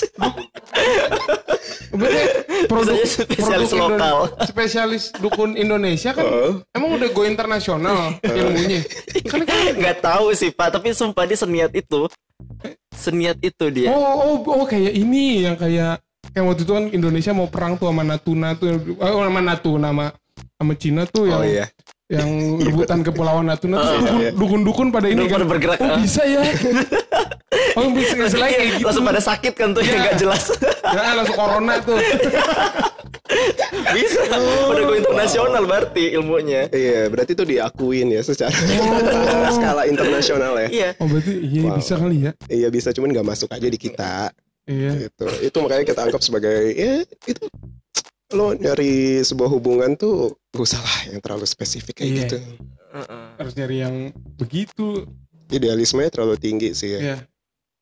Berarti 1.89 2.23
produk 2.69 2.97
spesialis 3.03 3.71
produk 3.73 3.91
lokal. 3.97 4.17
spesialis 4.45 5.03
dukun 5.19 5.57
Indonesia 5.57 6.13
kan 6.13 6.25
Heeh. 6.25 6.53
emang 6.77 6.95
udah 6.95 7.09
go 7.11 7.23
internasional 7.25 8.15
ilmunya. 8.23 8.85
Kan 9.27 9.43
kan 9.43 9.57
Nggak 9.75 9.99
tahu 9.99 10.31
sih 10.31 10.55
pak, 10.55 10.73
tapi 10.73 10.95
sumpah 10.95 11.27
dia 11.27 11.35
seniat 11.35 11.73
itu. 11.75 12.07
Seniat 12.99 13.39
itu 13.39 13.65
dia. 13.71 13.95
Oh, 13.95 14.03
oh, 14.03 14.37
oh 14.43 14.67
kayak 14.67 14.91
ini 14.91 15.47
yang 15.47 15.55
kayak 15.55 16.03
kayak 16.35 16.45
waktu 16.45 16.63
itu 16.67 16.73
kan 16.75 16.85
Indonesia 16.91 17.31
mau 17.31 17.47
perang 17.47 17.79
tuh 17.79 17.87
sama 17.87 18.03
Natuna 18.03 18.59
tuh, 18.59 18.99
oh, 18.99 19.23
sama 19.23 19.41
Natuna 19.41 19.89
sama 19.95 20.07
sama 20.59 20.75
Cina 20.75 21.03
tuh 21.07 21.31
yang 21.31 21.41
Oh 21.41 21.47
iya. 21.47 21.71
Yang 22.09 22.29
rebutan 22.67 23.01
kepulauan 23.01 23.47
Natuna 23.47 23.77
tuh 23.79 23.93
dukun- 24.01 24.19
iya. 24.19 24.31
dukun-dukun 24.33 24.87
pada 24.89 25.07
ini 25.07 25.25
Dukun 25.25 25.45
kan. 25.45 25.49
bergerak, 25.49 25.79
Oh 25.79 25.89
ah. 25.89 25.99
bisa 25.99 26.23
ya. 26.25 26.41
oh 27.79 27.89
bisa 27.93 28.15
selain 28.27 28.53
kayak 28.55 28.69
gitu. 28.75 28.87
Langsung 28.89 29.05
pada 29.05 29.21
sakit 29.21 29.53
kan 29.53 29.69
tuh 29.71 29.83
yang 29.83 30.01
nggak 30.03 30.17
jelas. 30.17 30.45
Ya, 30.89 31.13
langsung 31.13 31.37
corona 31.37 31.85
tuh. 31.85 32.01
Bisa. 33.93 34.21
Udah 34.67 34.83
go 34.83 34.95
internasional 34.97 35.63
berarti 35.65 36.17
ilmunya. 36.17 36.65
Iya, 36.71 37.09
berarti 37.09 37.33
itu 37.35 37.45
diakuin 37.45 38.09
ya 38.09 38.23
secara, 38.23 38.57
secara 38.57 39.51
skala 39.53 39.83
internasional 39.85 40.57
ya. 40.59 40.69
Iya. 40.69 40.89
Oh 40.97 41.05
berarti 41.05 41.33
iya 41.45 41.63
Wow. 41.69 41.77
bisa 41.77 41.95
kali 41.97 42.17
ya. 42.25 42.33
Iya 42.49 42.69
bisa, 42.69 42.89
cuman 42.91 43.13
nggak 43.13 43.27
masuk 43.27 43.53
aja 43.53 43.69
di 43.69 43.77
kita. 43.77 44.33
Iya. 44.65 44.91
Gitu. 45.09 45.27
Itu 45.45 45.57
makanya 45.61 45.85
kita 45.85 46.01
anggap 46.03 46.23
sebagai 46.23 46.57
ya 46.73 47.05
itu 47.27 47.45
lo 48.29 48.53
nyari 48.53 49.21
sebuah 49.21 49.49
hubungan 49.49 49.97
tuh 49.97 50.37
gak 50.51 50.61
usah 50.61 50.77
lah 50.79 50.99
yang 51.09 51.21
terlalu 51.21 51.45
spesifik 51.45 51.95
kayak 51.97 52.09
Iya. 52.09 52.21
gitu. 52.23 52.37
Harus 53.39 53.55
nyari 53.55 53.77
yang 53.79 53.95
begitu. 54.37 55.09
Idealismenya 55.49 56.13
terlalu 56.13 56.37
tinggi 56.37 56.77
sih 56.77 56.93
ya. 56.93 57.01
Iya. 57.01 57.17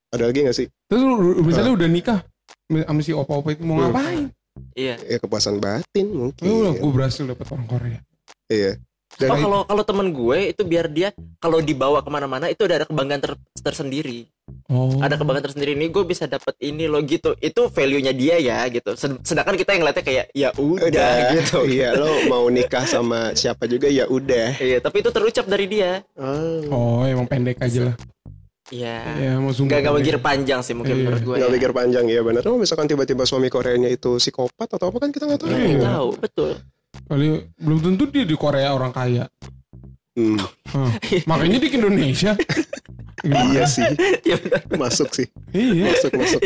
Ada 0.09 0.25
lagi 0.25 0.47
gak 0.47 0.57
sih? 0.57 0.67
Terus 0.87 1.03
lu- 1.03 1.43
misalnya 1.43 1.75
udah 1.75 1.89
nikah 1.89 2.21
sama 2.69 3.01
si 3.03 3.11
opa-opa 3.11 3.51
itu 3.51 3.67
mau 3.67 3.75
Hmm. 3.77 3.91
ngapain? 3.91 4.25
Iya. 4.73 4.95
Ya 5.03 5.19
kepuasan 5.19 5.59
batin 5.59 6.07
mungkin. 6.09 6.47
Oh, 6.47 6.73
gue 6.73 6.93
berhasil 6.95 7.27
dapet 7.27 7.47
orang 7.47 7.67
Korea. 7.67 7.99
Iya. 8.47 8.79
Oh 8.79 9.19
Dan 9.19 9.29
kalau 9.41 9.61
kalau 9.65 9.83
teman 9.83 10.09
gue 10.13 10.39
itu 10.53 10.63
biar 10.63 10.87
dia 10.87 11.09
kalau 11.39 11.59
dibawa 11.59 12.01
ke 12.01 12.11
mana-mana 12.13 12.47
itu 12.47 12.63
udah 12.63 12.77
ada 12.77 12.87
kebanggaan 12.87 13.19
ter- 13.19 13.41
tersendiri. 13.59 14.29
Oh. 14.67 14.99
ada 14.99 15.15
kebanggaan 15.15 15.43
tersendiri 15.43 15.75
nih 15.75 15.91
gue 15.91 16.05
bisa 16.05 16.25
dapat 16.25 16.55
ini 16.61 16.87
lo 16.87 16.99
gitu 17.01 17.35
itu 17.37 17.67
value 17.67 17.99
nya 17.99 18.11
dia 18.11 18.35
ya 18.37 18.67
gitu 18.67 18.95
Sed- 18.95 19.19
sedangkan 19.21 19.55
kita 19.55 19.75
yang 19.75 19.83
ngeliatnya 19.83 20.05
kayak 20.05 20.27
ya 20.33 20.51
udah 20.53 21.15
gitu 21.35 21.67
Iya, 21.67 21.95
lo 21.95 22.07
mau 22.27 22.47
nikah 22.47 22.83
sama 22.85 23.31
siapa 23.33 23.67
juga 23.67 23.87
ya 23.87 24.07
udah. 24.07 24.55
iya 24.57 24.79
tapi 24.79 25.01
itu 25.01 25.11
terucap 25.11 25.45
dari 25.45 25.67
dia 25.67 26.03
Oh. 26.15 26.63
Oh, 26.69 27.03
emang 27.03 27.27
pendek 27.27 27.59
aja 27.59 27.91
lah. 27.91 27.95
iya 28.69 29.03
Ya, 29.17 29.33
mau 29.37 29.51
nggak 29.51 29.67
pendek. 29.83 29.95
mikir 29.97 30.17
panjang 30.21 30.61
sih 30.61 30.75
mungkin 30.75 30.95
Iya. 30.95 31.03
menurut 31.05 31.23
gue 31.25 31.35
Nggak 31.37 31.47
ya. 31.49 31.57
pikir 31.57 31.71
panjang 31.73 32.05
ya 32.05 32.21
benar. 32.21 32.43
Oh, 32.45 32.55
misalkan 32.57 32.87
tiba-tiba 32.87 33.23
suami 33.23 33.47
Koreanya 33.49 33.87
itu 33.89 34.15
psikopat 34.17 34.67
atau 34.69 34.87
apa 34.89 34.99
kan 35.01 35.11
kita 35.11 35.27
nggak 35.27 35.41
tahu. 35.41 35.49
Nggak 35.49 35.63
Iya. 35.69 35.83
tahu 35.85 36.09
betul 36.17 36.51
Kali 37.05 37.27
belum 37.57 37.79
tentu 37.81 38.03
dia 38.09 38.23
di 38.23 38.35
Korea 38.35 38.71
orang 38.73 38.91
kaya. 38.91 39.27
Hmm, 40.13 40.39
Hah. 40.69 40.91
Makanya 41.25 41.59
di 41.61 41.69
Indonesia. 41.69 42.35
iya 43.25 43.65
sih, 43.65 43.87
Iya 44.23 44.37
benar 44.37 44.61
masuk 44.77 45.09
sih, 45.11 45.27
iya. 45.51 45.89
masuk 45.89 46.13
masuk. 46.13 46.41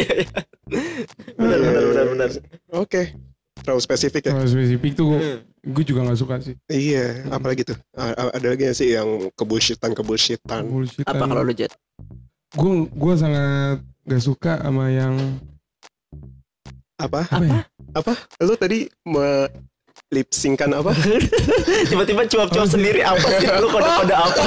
benar 1.35 1.59
benar 1.59 1.83
benar 1.85 2.07
benar 2.09 2.29
Oke, 2.73 3.11
terlalu 3.59 3.81
spesifik 3.81 4.23
ya. 4.27 4.33
Kalau 4.33 4.47
spesifik 4.47 4.93
tuh 4.95 5.19
gue 5.61 5.85
juga 5.85 6.07
gak 6.07 6.17
suka 6.17 6.39
sih. 6.39 6.55
Iya, 6.67 7.27
apalagi 7.29 7.67
tuh? 7.67 7.77
A- 7.93 8.33
Ada 8.33 8.47
lagi 8.49 8.71
sih 8.73 8.95
yang 8.95 9.29
kebullshitan 9.35 9.93
kebullshitan. 9.93 10.65
Bullshit. 10.65 11.05
apa 11.05 11.25
kalau 11.25 11.43
lu 11.43 11.53
jet 11.53 11.75
Gue 12.51 12.87
gue 12.87 13.15
sangat 13.15 13.79
gak 14.05 14.23
suka 14.23 14.59
sama 14.59 14.89
yang 14.89 15.15
Apa? 16.97 17.25
apa? 17.25 17.45
ya? 17.45 17.61
Apa? 17.93 18.13
Lo 18.41 18.55
tadi 18.55 18.85
me 19.05 19.49
lip 20.11 20.29
sync-kan 20.29 20.71
apa? 20.73 20.91
tiba-tiba 21.89 22.27
cuap-cuap 22.27 22.67
sendiri 22.67 22.99
apa 23.01 23.23
sih 23.33 23.47
lu 23.53 23.69
kode-kode 23.69 24.11
apa 24.13 24.43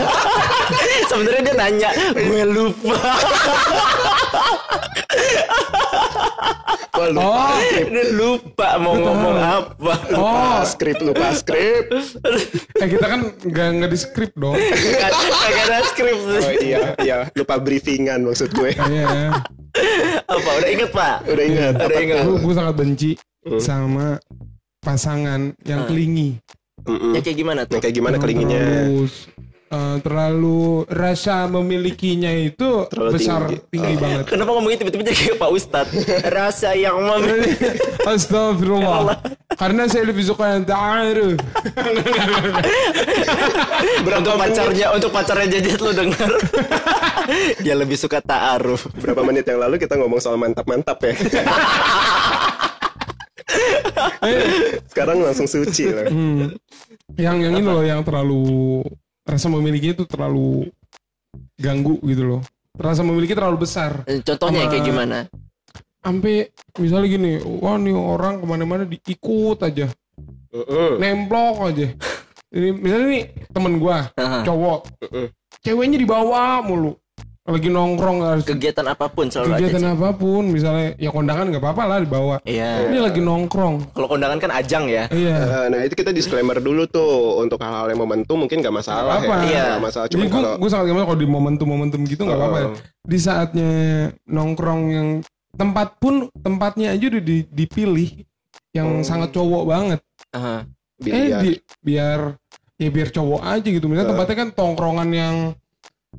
sebenarnya 1.10 1.42
dia 1.42 1.56
nanya 1.56 1.90
gue 2.12 2.44
lupa 2.46 3.00
Wah, 6.94 7.08
lupa 7.10 7.26
Oh. 7.26 7.58
skrip. 7.60 7.88
dia 7.90 8.06
lupa 8.12 8.70
mau 8.78 8.94
ngomong 8.94 9.36
apa 9.36 9.94
Oh, 10.14 10.60
Skrip 10.64 10.98
lupa 11.00 11.34
skrip. 11.34 11.90
eh 12.76 12.88
kita 12.88 13.06
kan 13.08 13.20
gak 13.42 13.68
nggak 13.74 13.90
di 13.90 13.98
skrip 13.98 14.32
dong. 14.36 14.54
Gak 14.54 15.10
ada 15.64 15.82
skrip 15.86 16.14
Oh 16.14 16.54
iya, 16.54 16.94
iya, 17.00 17.18
lupa 17.34 17.58
briefingan 17.58 18.22
maksud 18.22 18.52
gue. 18.52 18.76
Iya. 18.76 19.42
apa 20.24 20.50
udah 20.54 20.70
inget 20.70 20.90
pak 20.92 21.26
Udah 21.26 21.44
ingat. 21.44 21.74
udah 21.82 21.98
inget 21.98 22.18
Gue 22.22 22.38
gue 22.38 22.54
sangat 22.54 22.76
benci 22.76 23.12
sama 23.58 24.22
pasangan 24.84 25.56
yang 25.64 25.88
kelingi. 25.88 26.38
Mm-mm. 26.84 27.16
ya 27.16 27.24
kayak 27.24 27.38
gimana 27.40 27.62
tuh 27.64 27.80
kayak 27.80 27.96
gimana 27.96 28.20
kelinginya? 28.20 28.60
Terlalu, 28.60 29.08
eh, 29.72 29.98
terlalu 30.04 30.64
rasa 30.86 31.48
memilikinya 31.48 32.28
itu 32.30 32.84
Terlalu 32.92 33.12
besar 33.16 33.48
tinggi. 33.48 33.64
tinggi, 33.72 33.94
banget. 33.96 34.26
kenapa 34.28 34.50
ngomongnya 34.52 34.78
tiba-tiba 34.84 35.04
jadi 35.08 35.16
kayak 35.16 35.38
Pak 35.40 35.50
Ustadz 35.50 35.96
rasa 36.28 36.76
yang 36.76 37.00
memiliki 37.00 37.80
Astagfirullah. 38.12 39.16
Karena 39.54 39.88
saya 39.88 40.04
lebih 40.04 40.28
suka 40.28 40.44
yang 40.52 40.68
ta'aruf. 40.68 41.40
untuk 44.20 44.36
pacarnya 44.36 44.88
untuk 44.92 45.10
pacarnya 45.10 45.48
jajet 45.50 45.80
lu 45.80 45.92
dengar 45.92 46.32
dia 47.64 47.74
lebih 47.74 47.96
suka 47.96 48.20
ta'aruf 48.20 48.88
Berapa 48.94 49.24
menit 49.24 49.46
yang 49.46 49.60
lalu 49.60 49.78
kita 49.78 49.96
ngomong 49.96 50.20
soal 50.20 50.36
mantap-mantap 50.36 51.00
ya. 51.00 51.14
Sekarang 54.88 55.18
langsung 55.22 55.48
suci 55.48 55.92
loh. 55.92 56.08
Hmm. 56.08 56.56
Yang 57.16 57.38
yang 57.44 57.54
ini 57.56 57.68
loh 57.68 57.84
yang 57.84 58.02
terlalu 58.02 58.82
rasa 59.24 59.48
memilikinya 59.48 60.04
itu 60.04 60.06
terlalu 60.08 60.68
ganggu 61.56 62.00
gitu 62.04 62.24
loh. 62.26 62.42
Rasa 62.74 63.06
memiliki 63.06 63.38
terlalu 63.38 63.70
besar. 63.70 64.02
contohnya 64.26 64.66
Sama- 64.66 64.72
kayak 64.74 64.86
gimana 64.86 65.20
Sampai 66.04 66.52
misalnya 66.76 67.08
gini, 67.08 67.32
wah 67.64 67.80
nih 67.80 67.96
orang 67.96 68.44
ke 68.44 68.46
mana-mana 68.46 68.84
diikut 68.84 69.56
aja, 69.64 69.88
Mm-mm. 70.52 71.00
nemplok 71.00 71.72
aja. 71.72 71.96
Ini 72.52 72.70
misalnya 72.76 73.08
nih 73.08 73.24
temen 73.56 73.80
gua 73.80 74.12
Aha. 74.20 74.44
cowok, 74.44 75.00
Mm-mm. 75.00 75.32
ceweknya 75.64 75.96
dibawa 75.96 76.60
mulu, 76.60 77.00
lagi 77.44 77.68
nongkrong 77.68 78.24
harus 78.24 78.48
kegiatan 78.48 78.88
apa 78.88 79.12
pun 79.12 79.28
selalu 79.28 79.60
kegiatan 79.60 79.84
sih. 79.84 79.92
apa 79.92 80.16
pun, 80.16 80.48
misalnya 80.48 80.96
ya 80.96 81.12
kondangan 81.12 81.52
nggak 81.52 81.60
apa-apa 81.60 81.84
lah 81.84 81.98
dibawa. 82.00 82.36
iya 82.48 82.88
Ini 82.88 83.04
lagi 83.04 83.20
nongkrong, 83.20 83.92
kalau 83.92 84.08
kondangan 84.08 84.40
kan 84.40 84.52
ajang 84.54 84.88
ya 84.88 85.12
iya. 85.12 85.36
Eh, 85.44 85.68
Nah 85.68 85.84
itu 85.84 85.92
kita 85.92 86.10
disclaimer 86.10 86.56
dulu 86.58 86.88
tuh 86.88 87.04
untuk 87.38 87.60
hal-hal 87.60 87.92
yang 87.92 88.00
momentum 88.00 88.40
mungkin 88.40 88.64
nggak 88.64 88.72
masalah 88.74 89.20
Apa? 89.20 89.44
ya. 89.44 89.44
Iya. 89.44 89.64
Nggak 89.76 89.84
masalah. 89.84 90.08
Cuma 90.08 90.24
gue 90.24 90.32
kalau 90.32 90.52
gue 90.56 90.70
sangat 90.72 90.86
gimana 90.88 91.04
kalau 91.04 91.20
di 91.20 91.28
momentum-momentum 91.28 92.00
gitu 92.08 92.22
nggak 92.24 92.40
apa-apa. 92.40 92.58
ya. 92.58 92.66
Oh. 92.66 92.76
Di 93.04 93.18
saatnya 93.20 93.72
nongkrong 94.24 94.82
yang 94.88 95.08
tempat 95.54 96.00
pun 96.00 96.14
tempatnya 96.34 96.96
aja 96.96 97.06
udah 97.12 97.22
di- 97.22 97.46
dipilih 97.46 98.10
yang 98.72 98.88
Oh. 98.90 99.04
sangat 99.04 99.36
cowok 99.36 99.64
banget. 99.68 100.00
Eh 100.32 100.64
biar 101.04 101.44
di, 101.44 101.52
biar 101.84 102.20
ya 102.80 102.88
biar 102.88 103.10
cowok 103.12 103.42
aja 103.44 103.68
gitu. 103.68 103.84
Misalnya 103.86 104.08
Uh. 104.08 104.12
tempatnya 104.16 104.38
kan 104.38 104.50
tongkrongan 104.50 105.10
yang 105.12 105.36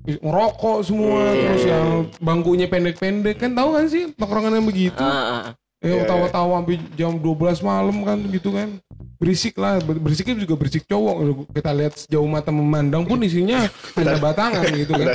ngerokok 0.04 0.78
semua 0.84 1.32
iya, 1.32 1.48
terus 1.48 1.64
iya. 1.64 1.72
yang 1.78 1.88
bangkunya 2.20 2.66
pendek-pendek 2.68 3.36
kan 3.40 3.56
tahu 3.56 3.78
kan 3.78 3.86
sih 3.88 4.12
tongkrongan 4.18 4.60
yang 4.60 4.66
begitu. 4.66 5.00
Ah, 5.00 5.48
ah. 5.50 5.54
Ya 5.84 6.00
Iya, 6.00 6.08
tawa-tawa 6.08 6.64
sampai 6.64 6.80
jam 6.96 7.12
12 7.20 7.60
malam 7.60 7.96
kan 8.08 8.16
gitu 8.32 8.56
kan. 8.56 8.80
Berisik 9.20 9.60
lah, 9.60 9.84
ber- 9.84 10.00
berisiknya 10.00 10.40
juga 10.40 10.56
berisik 10.56 10.88
cowok. 10.88 11.44
Kita 11.52 11.70
lihat 11.76 11.92
sejauh 12.00 12.24
mata 12.24 12.48
memandang 12.48 13.04
pun 13.04 13.20
isinya 13.20 13.68
hanya 14.00 14.16
batangan 14.16 14.64
gitu 14.72 14.96
kan. 14.96 15.12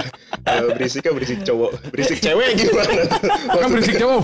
berisiknya 0.77 1.11
berisik 1.17 1.41
cowok, 1.41 1.71
berisik 1.89 2.21
cewek 2.21 2.53
gimana? 2.53 3.01
kan 3.65 3.69
berisik 3.73 3.97
cowok. 3.97 4.21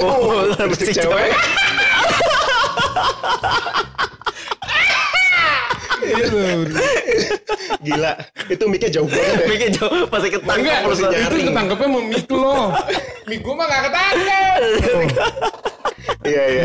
Oh, 0.00 0.48
berisik 0.72 0.96
cewek. 0.96 1.30
Gitu. 6.02 6.38
Gila, 7.82 8.12
itu 8.50 8.64
mic-nya 8.66 8.90
jauh 9.00 9.08
banget 9.10 9.34
ya. 9.34 9.46
Mikir 9.46 9.68
jauh 9.74 10.06
pasti 10.10 10.28
ketangkap 10.34 10.82
Enggak, 10.86 11.22
itu 11.30 11.36
ketangkepnya 11.50 11.86
sama 11.86 12.00
mik 12.02 12.28
lo. 12.30 12.58
Mik 13.26 13.40
gue 13.42 13.54
mah 13.54 13.66
gak 13.70 13.82
ketangkep. 13.90 14.58
Iya 14.62 15.91
iya 16.22 16.42
iya 16.44 16.64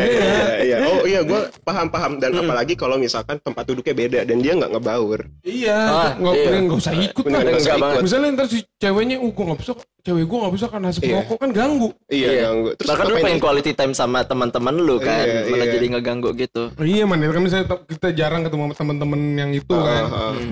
iya. 0.60 0.76
Oh 0.84 1.02
iya 1.02 1.20
gue 1.22 1.40
paham 1.62 1.88
paham 1.88 2.12
dan 2.16 2.32
apalagi 2.32 2.74
kalau 2.74 2.96
misalkan 2.96 3.38
tempat 3.38 3.64
duduknya 3.64 3.94
beda 3.94 4.20
dan 4.24 4.38
dia 4.38 4.52
nggak 4.54 4.72
ngebaur. 4.72 5.20
Iya, 5.42 5.78
Ah, 5.78 6.10
nggak 6.14 6.34
iya. 6.34 6.50
nggak 6.62 6.78
usah 6.78 6.94
ikut 6.94 7.24
lah. 7.24 7.40
nggak 7.40 7.60
usah 7.60 7.74
ikut. 7.76 8.02
Misalnya 8.02 8.28
ntar 8.34 8.46
si 8.46 8.58
ceweknya, 8.76 9.16
uh 9.18 9.30
gue 9.30 9.44
nggak 9.44 9.60
bisa, 9.60 9.72
cewek 10.00 10.24
gue 10.24 10.38
nggak 10.38 10.54
bisa 10.54 10.66
karena 10.68 10.86
asap 10.88 11.02
Iya. 11.04 11.14
rokok 11.18 11.36
kan 11.38 11.50
ganggu. 11.50 11.88
Iya, 12.08 12.28
Iya. 12.28 12.40
ganggu. 12.44 12.68
Terus 12.74 12.88
Bahkan 12.88 13.04
lu 13.04 13.14
pengen 13.18 13.40
quality 13.40 13.72
time 13.72 13.92
sama 13.92 14.18
teman-teman 14.22 14.74
lu 14.74 14.96
kan, 14.98 15.24
Iya, 15.24 15.40
malah 15.48 15.66
iya. 15.66 15.74
jadi 15.74 15.86
ngeganggu 15.92 16.28
gitu. 16.34 16.62
Iya 16.78 17.04
man, 17.04 17.18
kan 17.20 17.42
misalnya 17.42 17.66
kita 17.84 18.08
jarang 18.12 18.42
ketemu 18.42 18.62
sama 18.64 18.74
teman-teman 18.76 19.20
yang 19.34 19.50
itu 19.52 19.74
Ah, 19.74 19.84
kan. 19.84 20.02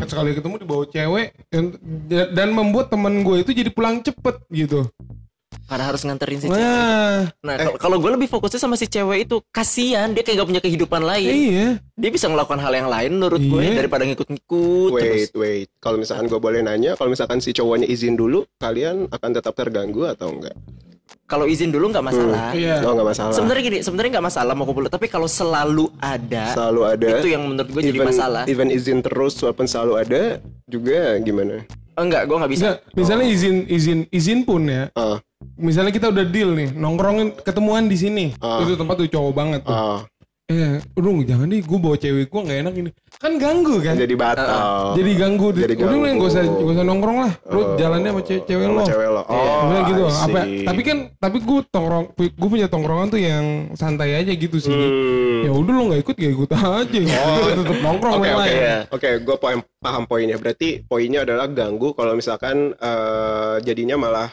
Kan 0.02 0.06
Sekali 0.06 0.30
ketemu 0.32 0.54
dibawa 0.60 0.84
cewek 0.86 1.26
dan, 1.48 1.64
dan 2.08 2.48
membuat 2.50 2.86
temen 2.88 3.22
gue 3.22 3.36
itu 3.40 3.50
jadi 3.50 3.70
pulang 3.70 4.00
cepet 4.00 4.36
gitu. 4.50 4.86
Karena 5.66 5.84
harus 5.84 6.00
nganterin 6.00 6.38
si 6.38 6.46
cewek. 6.46 6.62
Nah, 6.62 7.26
Nah, 7.40 7.54
kalau- 7.56 7.74
kalau 7.76 7.96
gue 7.98 8.10
lebih 8.14 8.28
fokusnya 8.28 8.58
sama 8.58 8.74
si 8.74 8.86
cewek 8.86 9.18
itu, 9.22 9.42
kasihan 9.50 10.08
dia 10.08 10.22
kayak 10.22 10.38
gak 10.38 10.48
punya 10.48 10.62
kehidupan 10.62 11.02
lain. 11.02 11.26
iya. 11.28 11.68
Dia 11.92 12.10
bisa 12.10 12.26
melakukan 12.26 12.58
hal 12.58 12.72
yang 12.72 12.86
lain 12.86 13.10
menurut 13.12 13.40
gue 13.40 13.62
Iya. 13.64 13.74
daripada 13.76 14.02
ngikut-ngikut 14.04 14.90
terus. 14.92 15.26
Wait 15.26 15.32
wait. 15.34 15.68
Kalau 15.76 15.96
misalkan 15.96 16.26
gue 16.26 16.38
boleh 16.38 16.60
nanya, 16.60 16.94
kalau 16.94 17.10
misalkan 17.10 17.38
si 17.38 17.50
cowoknya 17.50 17.84
izin 17.84 18.14
dulu, 18.14 18.46
kalian 18.56 19.08
akan 19.08 19.30
tetap 19.32 19.52
terganggu 19.52 20.06
atau 20.06 20.30
enggak? 20.30 20.54
Kalau 21.26 21.42
izin 21.44 21.74
dulu 21.74 21.90
nggak 21.90 22.02
masalah. 22.04 22.54
Iya. 22.54 22.82
Oh 22.82 22.94
nggak 22.94 23.08
masalah. 23.08 23.34
Sebenarnya 23.34 23.62
gini, 23.64 23.78
sebenarnya 23.80 24.10
nggak 24.14 24.26
masalah 24.26 24.52
mau 24.54 24.62
kumpul, 24.62 24.86
tapi 24.86 25.06
kalau 25.06 25.26
selalu 25.26 25.90
ada, 25.96 26.54
Selalu 26.54 26.82
ada. 26.84 27.08
itu 27.18 27.28
yang 27.28 27.42
menurut 27.42 27.66
gue 27.68 27.82
jadi 27.84 27.98
masalah. 28.00 28.42
Even 28.46 28.70
izin 28.70 29.02
terus 29.02 29.34
walaupun 29.36 29.66
selalu 29.66 29.92
ada 29.98 30.22
juga 30.64 31.18
gimana? 31.18 31.66
Enggak, 31.96 32.22
gue 32.24 32.36
nggak 32.36 32.52
bisa. 32.52 32.68
Bisa, 32.76 32.94
misalnya 32.94 33.26
izin 33.26 33.56
izin 33.66 33.98
izin 34.08 34.38
pun 34.44 34.62
ya. 34.66 34.86
Ah 34.92 35.18
Misalnya 35.56 35.88
kita 35.88 36.08
udah 36.08 36.24
deal 36.24 36.52
nih, 36.52 36.72
nongkrongin 36.72 37.32
ketemuan 37.36 37.88
di 37.88 37.96
sini. 37.96 38.24
Ah. 38.38 38.60
Itu 38.60 38.76
tempat 38.76 38.96
tuh 38.96 39.08
cowok 39.08 39.32
banget 39.32 39.60
tuh. 39.64 39.72
ah 39.72 40.00
Eh, 40.46 40.78
udah 40.94 41.26
jangan 41.26 41.50
deh, 41.50 41.58
gue 41.58 41.74
bawa 41.74 41.98
cewek 41.98 42.30
gue 42.30 42.38
nggak 42.38 42.58
enak 42.62 42.74
ini. 42.78 42.90
Kan 43.18 43.34
ganggu 43.34 43.82
kan? 43.82 43.98
jadi 43.98 44.14
batal. 44.14 44.94
Jadi 44.94 45.10
ganggu. 45.18 45.50
Jadi 45.50 45.74
udah 45.74 45.90
ganggu. 45.90 46.22
gak 46.22 46.28
usah 46.30 46.42
gak 46.46 46.70
usah 46.70 46.84
nongkrong 46.86 47.18
lah. 47.18 47.32
Lu 47.50 47.58
Oh. 47.58 47.66
jalannya 47.74 48.10
sama 48.14 48.22
ce- 48.22 48.44
cewek 48.46 48.66
Sama 48.70 48.78
lo. 48.78 48.86
cewek 48.86 49.08
lo. 49.10 49.22
Oh, 49.26 49.34
Misalnya 49.66 49.82
gitu. 49.90 50.02
Apa? 50.06 50.40
Tapi 50.70 50.80
kan 50.86 50.98
tapi 51.18 51.36
gue 51.42 51.58
tongkrong 51.66 52.06
gue 52.14 52.46
punya 52.46 52.66
tongkrongan 52.70 53.08
tuh 53.10 53.18
yang 53.18 53.44
santai 53.74 54.14
aja 54.14 54.30
gitu 54.30 54.62
sih. 54.62 54.70
Hmm. 54.70 55.42
Ya 55.42 55.50
udah 55.50 55.72
lu 55.74 55.82
nggak 55.90 56.02
ikut 56.06 56.14
ya 56.14 56.30
ikut 56.30 56.50
aja. 56.54 57.00
Oh. 57.26 57.50
tetap 57.58 57.78
nongkrong 57.82 58.14
Oke 58.14 58.30
oke 58.30 58.38
lain. 58.38 58.78
oke, 58.86 59.08
gue 59.18 59.36
paham 59.42 59.60
paham 59.82 60.02
poinnya. 60.06 60.38
Berarti 60.38 60.78
poinnya 60.86 61.26
adalah 61.26 61.50
ganggu 61.50 61.90
kalau 61.90 62.14
misalkan 62.14 62.70
eh, 62.70 63.56
jadinya 63.66 63.98
malah 63.98 64.30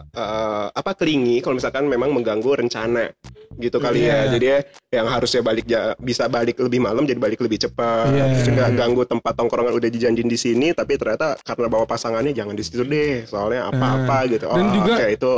eh, 0.00 0.66
apa 0.70 0.90
kelingi 0.92 1.38
kalau 1.38 1.56
misalkan 1.56 1.84
memang 1.84 2.10
mengganggu 2.10 2.58
rencana. 2.58 3.10
gitu 3.58 3.82
kali 3.82 4.06
Iya. 4.06 4.14
ya. 4.14 4.20
Jadi 4.30 4.46
ya 4.46 4.58
yang 4.94 5.06
harusnya 5.08 5.42
balik 5.42 5.66
ja- 5.66 5.98
bisa 5.98 6.30
balik 6.30 6.54
lebih 6.58 6.78
malam 6.78 7.02
jadi 7.02 7.18
balik 7.18 7.42
lebih 7.42 7.58
cepat. 7.58 8.06
Iya. 8.08 8.24
Terus 8.38 8.48
ganggu 8.72 9.02
tempat 9.02 9.34
tongkrongan 9.34 9.74
udah 9.74 9.90
dijanjin 9.90 10.24
di 10.24 10.38
sini 10.38 10.70
tapi 10.70 10.94
ternyata 10.94 11.34
karena 11.42 11.66
bawa 11.66 11.82
pasangannya 11.82 12.30
jangan 12.30 12.54
di 12.54 12.62
situ 12.62 12.86
deh. 12.86 13.26
Soalnya 13.26 13.66
apa-apa 13.66 14.14
Ah. 14.16 14.22
gitu. 14.26 14.46
Dan 14.46 14.62
Oh, 14.62 14.72
juga- 14.72 14.94
oke, 14.94 15.06
itu 15.10 15.32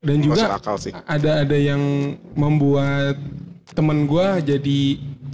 Dan 0.00 0.18
juga 0.20 0.42
akal 0.50 0.76
sih. 0.78 0.92
ada 0.96 1.44
ada 1.44 1.52
yang 1.52 1.82
membuat 2.32 3.20
temen 3.68 4.06
gua 4.06 4.38
jadi 4.38 4.80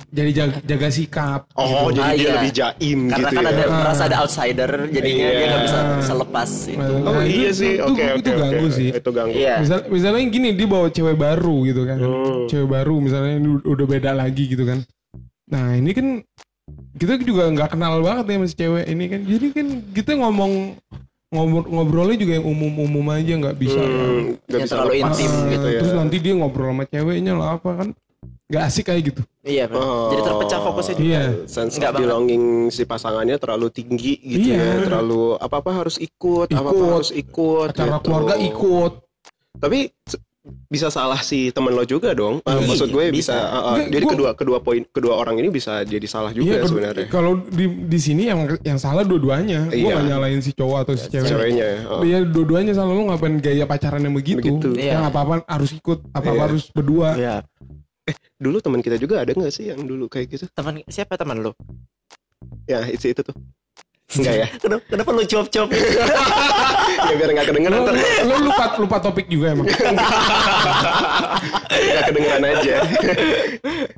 jadi 0.09 0.31
jaga, 0.33 0.59
jaga 0.63 0.89
sikap. 0.89 1.41
Oh, 1.53 1.89
gitu. 1.89 1.99
jadi 1.99 2.03
Ah, 2.03 2.13
dia 2.13 2.23
iya. 2.23 2.33
lebih 2.37 2.53
jaim 2.53 3.01
Karena 3.05 3.17
gitu 3.19 3.35
kan 3.35 3.43
ya. 3.43 3.51
ada 3.51 3.65
merasa 3.69 4.03
ada 4.05 4.17
outsider 4.21 4.71
jadinya 4.89 5.25
Iya. 5.25 5.33
dia 5.33 5.47
nggak 5.47 5.63
bisa 5.63 5.79
bisa 5.99 6.15
lepas 6.15 6.51
itu. 6.65 6.81
Oh 6.83 6.99
Nah, 7.03 7.23
iya 7.23 7.49
itu- 7.49 7.55
sih, 7.55 7.73
itu- 7.73 7.85
oke 7.85 8.03
itu 8.03 8.29
oke 8.29 8.39
ganggu 8.39 8.65
oke. 8.65 8.75
sih. 8.75 8.89
Itu 8.91 9.11
ganggu. 9.11 9.35
Iya. 9.35 9.55
Misal, 9.59 9.79
misalnya 9.89 10.23
gini 10.27 10.49
dia 10.53 10.67
bawa 10.67 10.87
cewek 10.89 11.17
baru 11.17 11.57
gitu 11.65 11.83
kan, 11.83 11.99
Hmm. 11.99 12.45
cewek 12.47 12.69
baru 12.69 12.95
misalnya 12.97 13.33
ini 13.37 13.49
udah 13.63 13.87
beda 13.87 14.11
lagi 14.13 14.45
gitu 14.47 14.65
kan. 14.65 14.79
Nah 15.47 15.75
ini 15.75 15.91
kan 15.91 16.07
kita 16.95 17.19
juga 17.19 17.49
nggak 17.49 17.71
kenal 17.71 17.99
banget 18.01 18.25
ya 18.25 18.35
sama 18.35 18.47
si 18.47 18.55
cewek 18.55 18.85
ini 18.87 19.05
kan. 19.07 19.21
Jadi 19.23 19.47
kan 19.51 19.67
kita 19.91 20.11
ngomong 20.15 20.53
ngobrol 21.29 21.65
ngobrolnya 21.65 22.17
juga 22.19 22.33
yang 22.37 22.45
umum-umum 22.45 23.07
aja 23.09 23.33
nggak 23.35 23.57
bisa. 23.57 23.81
Hmm, 23.81 23.89
yang- 23.89 24.21
nggak 24.37 24.53
Yang 24.53 24.63
bisa 24.63 24.75
terlalu 24.77 24.93
lepas 24.93 25.09
intim 25.11 25.33
Ah, 25.33 25.49
gitu 25.49 25.67
ya. 25.67 25.81
Terus 25.81 25.95
nanti 25.97 26.17
dia 26.19 26.35
ngobrol 26.37 26.69
sama 26.71 26.85
ceweknya 26.85 27.33
lah 27.33 27.49
apa 27.57 27.71
kan. 27.73 27.89
Gak 28.53 28.63
asik 28.63 28.85
kayak 28.87 29.03
gitu. 29.07 29.23
Iya. 29.43 29.65
Oh. 29.69 30.13
jadi 30.13 30.23
terpecah 30.23 30.61
fokusnya 30.63 30.95
juga. 30.95 31.09
Iya. 31.09 31.23
sense 31.47 31.75
Nggak 31.75 31.83
of 31.83 31.95
banget. 31.95 32.05
belonging 32.05 32.45
si 32.69 32.83
pasangannya 32.85 33.37
terlalu 33.37 33.67
tinggi 33.69 34.15
gitu 34.19 34.49
Iya. 34.51 34.61
ya 34.61 34.73
terlalu 34.87 35.23
apa 35.37 35.57
apa 35.57 35.71
harus 35.75 35.97
ikut, 35.97 36.47
Ikut. 36.47 36.77
harus 36.87 37.11
ikut 37.11 37.69
Acara 37.71 37.97
gitu. 37.97 38.05
keluarga 38.05 38.35
ikut. 38.37 38.93
tapi 39.55 39.89
bisa 40.67 40.91
salah 40.91 41.21
si 41.21 41.49
temen 41.49 41.71
lo 41.71 41.85
juga 41.85 42.11
dong 42.13 42.43
Iya, 42.43 42.67
maksud 42.67 42.91
gue 42.91 43.05
bisa. 43.09 43.31
bisa, 43.31 43.37
uh, 43.39 43.55
uh, 43.55 43.75
Enggak, 43.77 43.89
jadi 43.89 44.03
gua- 44.03 44.11
kedua 44.11 44.31
kedua 44.35 44.59
poin 44.59 44.83
kedua 44.85 45.15
orang 45.17 45.39
ini 45.39 45.49
bisa 45.49 45.83
jadi 45.83 46.03
salah 46.05 46.31
juga 46.31 46.43
Iya, 46.45 46.55
kedua- 46.59 46.69
sebenarnya 46.69 47.07
Kalau 47.09 47.33
di 47.41 47.67
di 47.87 47.99
sini 48.01 48.27
yang 48.27 48.41
yang 48.61 48.75
salah 48.77 49.03
dua-duanya. 49.03 49.71
Gua 49.71 49.79
Iya. 49.79 49.95
gak 49.95 50.07
nyalain 50.09 50.41
si 50.41 50.51
cowok 50.51 50.79
atau 50.83 50.95
si 50.95 51.07
cewek. 51.09 51.29
ceweknya 51.29 51.69
oh. 51.89 52.03
Iya 52.03 52.19
dua-duanya 52.25 52.73
salah 52.73 52.91
lu 52.91 53.07
ngapain 53.07 53.39
gaya 53.39 53.65
pacaran 53.65 54.03
yang 54.03 54.13
begitu. 54.13 54.43
Begitu. 54.43 54.69
Iya. 54.77 54.93
Yang 54.93 55.05
apa-apa 55.09 55.35
harus 55.47 55.71
ikut, 55.73 55.99
apa-apa 56.11 56.35
Iya. 56.35 56.43
harus 56.45 56.63
berdua. 56.69 57.09
Iya. 57.15 57.37
Dulu 58.37 58.59
teman 58.59 58.81
kita 58.81 58.97
juga 58.97 59.23
ada 59.23 59.31
nggak 59.31 59.51
sih 59.51 59.71
yang 59.71 59.81
dulu 59.81 60.07
kayak 60.07 60.27
gitu 60.31 60.51
Teman 60.51 60.83
siapa 60.87 61.15
teman 61.15 61.39
lu? 61.41 61.53
ya 62.65 62.83
itu 62.87 63.07
itu 63.09 63.23
tuh 63.23 63.37
enggak 64.13 64.35
ya 64.37 64.47
Kenapa, 64.63 64.83
kenapa 64.87 65.09
lu 65.11 65.23
cuap-cuap? 65.25 65.69
ya 67.09 67.15
biar 67.15 67.31
nggak 67.33 67.47
kedengeran 67.49 67.79
Lu, 67.81 67.95
lu 68.29 68.37
lupa 68.45 68.65
lupa 68.77 68.97
topik 68.99 69.27
juga 69.27 69.55
emang. 69.55 69.67
nggak 71.73 72.05
kedengeran 72.07 72.43
aja 72.45 72.75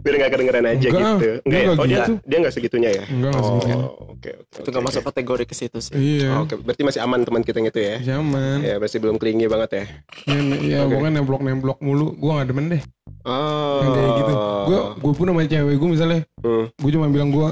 biar 0.01 0.15
nggak 0.17 0.31
kedengeran 0.31 0.65
aja 0.67 0.87
Enggak, 0.87 1.03
gitu 1.03 1.19
dia 1.19 1.35
enggak 1.43 1.59
ya 1.59 1.65
nggak 1.67 1.77
oh 1.77 1.87
dia 1.87 1.99
gitu. 1.99 2.13
dia 2.23 2.37
nggak 2.39 2.55
segitunya 2.55 2.91
ya 2.93 3.05
Enggak, 3.07 3.31
nggak 3.31 3.35
oh 3.35 3.49
segitunya. 3.49 3.77
oke 3.77 4.31
oke 4.31 4.31
Itu 4.61 4.69
nggak 4.71 4.85
masuk 4.85 5.03
kategori 5.05 5.45
ke 5.45 5.55
situ 5.55 5.79
sih. 5.81 5.95
iya. 5.97 6.29
Oh, 6.33 6.43
Oke, 6.45 6.55
berarti 6.57 6.83
masih 6.83 7.01
aman 7.01 7.21
teman 7.21 7.43
kita 7.43 7.59
yang 7.59 7.69
itu 7.69 7.81
ya? 7.81 7.97
Zaman. 8.01 8.57
Ya, 8.61 8.75
masih 8.79 8.99
belum 8.99 9.17
klingi 9.17 9.47
banget 9.47 9.71
ya. 9.73 9.85
Ya, 10.25 10.39
ya 10.63 10.79
Oke. 10.85 10.95
pokoknya 10.95 11.13
nemblok-nemblok 11.19 11.79
mulu. 11.81 12.15
Gua 12.15 12.41
gak 12.41 12.49
demen 12.49 12.67
deh. 12.71 12.83
Oh. 13.25 13.81
Yang 13.81 13.91
kayak 13.91 14.11
gitu. 14.17 14.33
Gua 14.65 14.79
gua 14.95 15.13
pun 15.13 15.27
sama 15.27 15.43
cewek 15.43 15.75
gua 15.75 15.89
misalnya, 15.91 16.21
Hmm. 16.41 16.65
gua 16.75 16.91
cuma 16.91 17.07
bilang 17.09 17.31
gua 17.31 17.49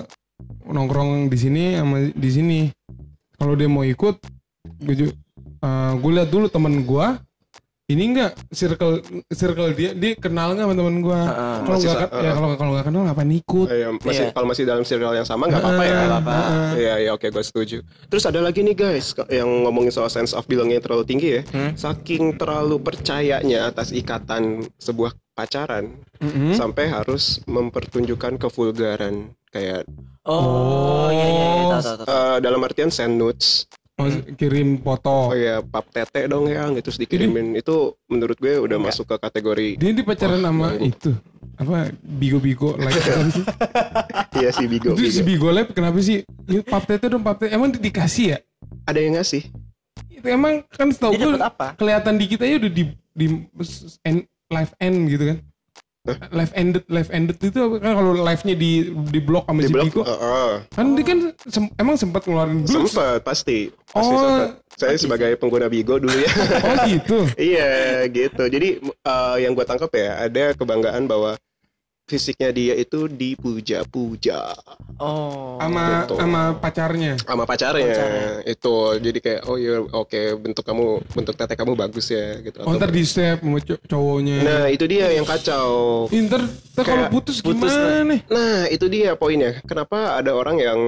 nongkrong 0.63 1.11
di 1.27 1.39
sini 1.39 1.65
sama 1.75 1.97
di 2.07 2.31
sini. 2.31 2.61
Kalau 3.35 3.55
dia 3.55 3.67
mau 3.67 3.83
ikut, 3.83 4.17
gua 4.79 4.95
ju- 4.95 5.17
eh, 5.59 5.93
gua 5.97 6.11
lihat 6.15 6.29
dulu 6.29 6.47
temen 6.47 6.83
gua 6.83 7.19
ini 7.85 8.09
enggak 8.09 8.33
circle 8.49 9.05
circle 9.29 9.69
dia 9.75 9.93
dia 9.93 10.15
kenal 10.15 10.55
nggak 10.55 10.65
sama 10.65 10.75
temen 10.75 10.97
gua 11.03 11.19
Heeh. 11.21 11.57
kalau 11.61 11.77
nggak 11.79 11.99
ken- 11.99 12.13
ya 12.17 12.31
kalau 12.33 12.49
kalau 12.57 12.71
nggak 12.73 12.87
kenal 12.87 13.01
ngapain 13.05 13.33
ikut 13.35 13.69
Eh, 13.69 13.79
ya, 13.79 13.89
masih 13.93 14.09
Iya. 14.23 14.33
kalau 14.33 14.47
masih 14.47 14.65
dalam 14.65 14.83
circle 14.83 15.13
yang 15.13 15.27
sama 15.27 15.45
nggak 15.45 15.61
apa-apa 15.61 15.83
ya. 15.83 15.97
Apa-apa. 16.07 16.33
heeh. 16.33 16.71
Iya 16.79 16.95
iya 16.99 17.11
oke 17.13 17.27
gue 17.29 17.43
setuju. 17.43 17.79
Terus 18.07 18.25
ada 18.25 18.41
lagi 18.41 18.61
nih 18.61 18.73
guys 18.73 19.13
yang 19.29 19.67
ngomongin 19.67 19.93
soal 19.93 20.09
sense 20.09 20.33
of 20.33 20.47
belonging 20.47 20.79
yang 20.79 20.85
terlalu 20.85 21.05
tinggi 21.05 21.29
ya. 21.37 21.43
Hmm? 21.45 21.73
Saking 21.75 22.33
terlalu 22.35 22.81
percayanya 22.81 23.69
atas 23.69 23.93
ikatan 23.93 24.65
sebuah 24.79 25.13
pacaran 25.33 25.97
Mm-mm. 26.19 26.53
sampai 26.53 26.87
harus 26.87 27.41
mempertunjukkan 27.47 28.37
kevulgaran 28.39 29.33
kayak 29.49 29.85
Oh, 30.23 31.11
iya 31.11 31.27
iya 31.27 31.47
iya, 31.59 31.65
tahu 31.69 31.83
tahu 31.83 31.97
tahu. 31.99 32.07
eh, 32.07 32.37
dalam 32.39 32.61
artian 32.63 32.89
send 32.89 33.17
nudes. 33.17 33.67
Oh, 33.95 34.09
kirim 34.33 34.79
foto 34.79 35.29
Oh 35.29 35.35
ya 35.35 35.61
pap 35.61 35.85
tete 35.87 36.25
dong 36.25 36.47
ya 36.47 36.65
gitu 36.71 36.89
terus 36.89 36.97
dikirimin 36.97 37.53
itu 37.53 37.77
menurut 38.07 38.35
gue 38.35 38.57
udah 38.57 38.79
masuk 38.79 39.05
ke 39.05 39.17
kategori 39.17 39.69
dia 39.77 39.91
di 39.91 40.01
pacaran 40.01 40.41
sama 40.41 40.73
ganggu. 40.73 40.89
itu 40.89 41.11
apa 41.55 41.79
bigo-bigo 42.01 42.73
like 42.79 42.97
sih? 43.29 43.45
iya 44.39 44.49
si 44.51 44.65
bigo. 44.65 44.95
itu 44.95 45.13
si 45.13 45.21
bigo. 45.21 45.45
bigo 45.45 45.49
lab 45.53 45.69
kenapa 45.71 46.01
sih 46.01 46.25
ini 46.47 46.63
pap 46.63 46.83
tete 46.83 47.07
dong 47.07 47.21
pap 47.21 47.37
tete 47.37 47.53
emang 47.53 47.69
di- 47.69 47.83
dikasih 47.83 48.27
ya 48.33 48.39
Ada 48.87 48.99
yang 48.99 49.15
ngasih? 49.15 49.43
itu 50.09 50.27
emang 50.27 50.65
kan 50.69 50.89
setahu 50.89 51.13
gue 51.13 51.37
apa? 51.37 51.75
kelihatan 51.75 52.15
di 52.15 52.27
kita 52.27 52.45
ya 52.45 52.57
udah 52.57 52.73
di 52.73 52.85
di 53.13 53.27
live 54.53 54.73
end 54.79 55.09
gitu 55.09 55.25
kan 55.33 55.39
live 56.35 56.51
ended 56.53 56.83
live 56.91 57.07
ended 57.09 57.39
itu 57.39 57.55
apa? 57.55 57.79
kan 57.79 57.93
kalau 57.95 58.13
live 58.17 58.43
nya 58.43 58.55
di 58.55 58.73
di 59.07 59.21
blok 59.23 59.47
sama 59.47 59.63
Di 59.63 59.71
blog? 59.71 59.87
bigo 59.87 60.03
Heeh. 60.03 60.51
kan 60.69 60.87
dia 60.93 61.05
kan 61.07 61.19
sem- 61.47 61.75
emang 61.77 61.95
sempat 61.95 62.27
ngeluarin 62.27 62.67
dulu 62.67 62.85
Sempet 62.85 63.23
pasti. 63.23 63.59
Pasti 63.87 64.11
Oh. 64.11 64.19
sempet. 64.19 64.51
Saya 64.73 64.97
sebagai 64.97 65.31
pengguna 65.37 65.69
Bigo 65.69 65.97
dulu 65.97 66.11
ya. 66.11 66.27
oh 66.59 66.77
gitu 66.85 67.19
iya 67.55 67.71
gitu. 68.09 68.43
Jadi 68.45 68.69
eh, 68.83 69.37
yang 69.39 69.53
gue 69.53 69.63
tangkap 69.63 69.93
ya 69.93 70.27
ada 70.27 70.45
kebanggaan 70.53 71.07
bahwa 71.07 71.39
fisiknya 72.05 72.51
dia 72.51 72.75
itu 72.75 73.07
dipuja-puja 73.07 74.53
Oh. 74.97 75.59
sama 75.59 76.05
Gitu. 76.05 76.15
sama 76.15 76.43
pacarnya 76.55 77.13
sama 77.19 77.43
pacarnya. 77.43 77.87
Pacarnya. 77.89 78.29
Itu 78.45 78.75
jadi 78.97 79.19
kayak 79.19 79.41
oh 79.45 79.57
iya 79.57 79.75
oke 79.81 80.21
bentuk 80.39 80.63
kamu 80.63 80.87
bentuk 81.09 81.35
tete 81.35 81.55
kamu 81.55 81.73
bagus 81.75 82.07
ya 82.09 82.39
gitu. 82.41 82.61
oh 82.61 82.73
ntar 82.73 82.89
di 82.89 83.03
step 83.03 83.41
sama 83.41 83.59
cow- 83.59 83.83
cowoknya 83.83 84.39
Nah 84.41 84.65
itu 84.69 84.85
dia 84.87 85.11
yang 85.11 85.25
kacau. 85.25 86.07
Inter 86.11 86.43
ntar 86.73 86.85
kalau 86.85 87.07
putus 87.11 87.39
putus, 87.39 87.67
gimana 87.67 88.05
nih 88.07 88.21
Nah 88.29 88.57
itu 88.67 88.87
dia 88.87 89.15
poinnya. 89.15 89.59
Kenapa 89.63 90.17
ada 90.17 90.33
orang 90.33 90.57
yang 90.57 90.79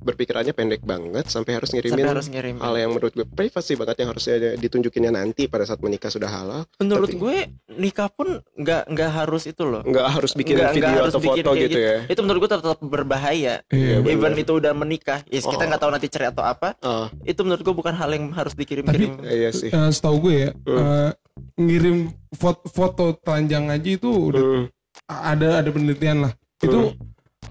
berpikirannya 0.00 0.52
pendek 0.52 0.82
banget 0.82 1.26
sampai 1.26 1.54
harus 1.54 1.70
ngirimin 1.70 1.98
Sampai 1.98 2.12
harus 2.12 2.26
ngirim. 2.28 2.54
hal 2.58 2.74
yang 2.76 2.90
menurut 2.90 3.12
gue 3.12 3.26
privasi 3.26 3.74
banget 3.74 3.96
yang 3.98 4.10
harusnya 4.10 4.34
ditunjukinnya 4.54 5.10
nanti 5.10 5.46
pada 5.46 5.64
saat 5.64 5.80
menikah 5.80 6.08
sudah 6.08 6.28
halal. 6.28 6.62
Menurut 6.76 7.08
Tapi- 7.08 7.18
gue 7.18 7.36
nikah 7.76 8.08
pun 8.08 8.28
nggak 8.54 8.86
nggak 8.86 9.10
harus 9.12 9.44
itu 9.44 9.62
loh. 9.62 9.82
nggak 9.82 10.06
harus 10.10 10.32
bikin 10.32 10.62
Nggak- 10.64 10.72
nggak 10.74 10.88
video 10.88 11.00
harus 11.00 11.12
atau 11.12 11.20
bikin 11.20 11.34
foto 11.36 11.50
kayak 11.50 11.64
gitu 11.66 11.78
ya. 11.78 11.96
Itu 12.06 12.20
menurut 12.20 12.38
gue 12.38 12.50
tetap 12.50 12.78
berbahaya. 12.80 13.54
Iya, 13.66 13.96
Even 14.00 14.18
benar. 14.24 14.38
itu 14.38 14.52
udah 14.54 14.72
menikah, 14.72 15.18
yes, 15.26 15.44
kita 15.44 15.58
Oh. 15.58 15.68
nggak 15.68 15.80
tahu 15.80 15.90
nanti 15.90 16.08
cerai 16.08 16.28
atau 16.28 16.42
apa. 16.42 16.68
Ah, 16.80 17.06
Itu 17.22 17.40
menurut 17.42 17.62
gue 17.62 17.74
bukan 17.74 17.92
hal 17.92 18.10
yang 18.10 18.30
harus 18.30 18.52
dikirim-kirim. 18.52 19.20
iya 19.22 19.50
sih. 19.50 19.68
Eh, 19.68 19.90
setahu 19.90 20.16
gue 20.22 20.34
ya 20.34 20.50
Hmm. 20.60 20.78
eh, 20.78 21.10
ngirim 21.56 21.96
foto, 22.32 22.64
foto 22.66 23.04
telanjang 23.16 23.68
aja 23.68 23.90
itu 23.90 24.08
udah 24.08 24.42
Hmm. 24.42 24.64
ada 25.06 25.48
ada 25.58 25.68
penelitian 25.68 26.22
lah 26.22 26.32
itu 26.58 26.94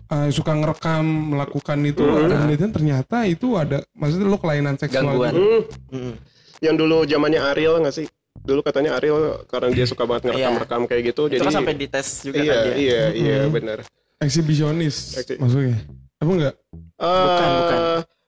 eh, 0.05 0.29
suka 0.29 0.53
ngerekam 0.53 1.03
melakukan 1.31 1.79
itu 1.81 2.01
Hmm. 2.01 2.23
ada 2.23 2.35
penelitian 2.37 2.71
ternyata 2.71 3.17
itu 3.25 3.47
ada 3.53 3.81
maksudnya 3.93 4.25
lo 4.25 4.37
kelainan 4.37 4.75
seksual 4.75 5.05
Gangguan. 5.09 5.31
gitu. 5.31 5.43
Hmm. 5.89 5.99
Mm. 6.01 6.13
Yang 6.61 6.75
dulu 6.77 6.97
zamannya 7.03 7.41
Ariel 7.43 7.75
nggak 7.77 7.91
sih? 7.93 8.07
Dulu 8.35 8.59
katanya 8.59 8.97
Ariel 8.97 9.45
karena 9.45 9.69
dia 9.69 9.85
suka 9.85 10.03
banget 10.03 10.25
ngerekam-rekam 10.27 10.81
kayak 10.83 11.03
gitu, 11.07 11.29
Itu 11.29 11.37
jadi 11.37 11.45
kan 11.45 11.53
sampai 11.53 11.73
dites 11.77 12.07
juga 12.25 12.41
iya, 12.41 12.49
kan 12.51 12.65
dia. 12.65 12.75
iya, 12.75 13.01
iya, 13.13 13.37
Hmm. 13.45 13.53
benar. 13.53 13.79
eksibisionis 14.19 15.19
Eksi- 15.19 15.35
maksudnya 15.35 15.75
apa 16.15 16.31
enggak 16.31 16.55
Bukan, 16.95 17.49
bukan. 17.51 17.79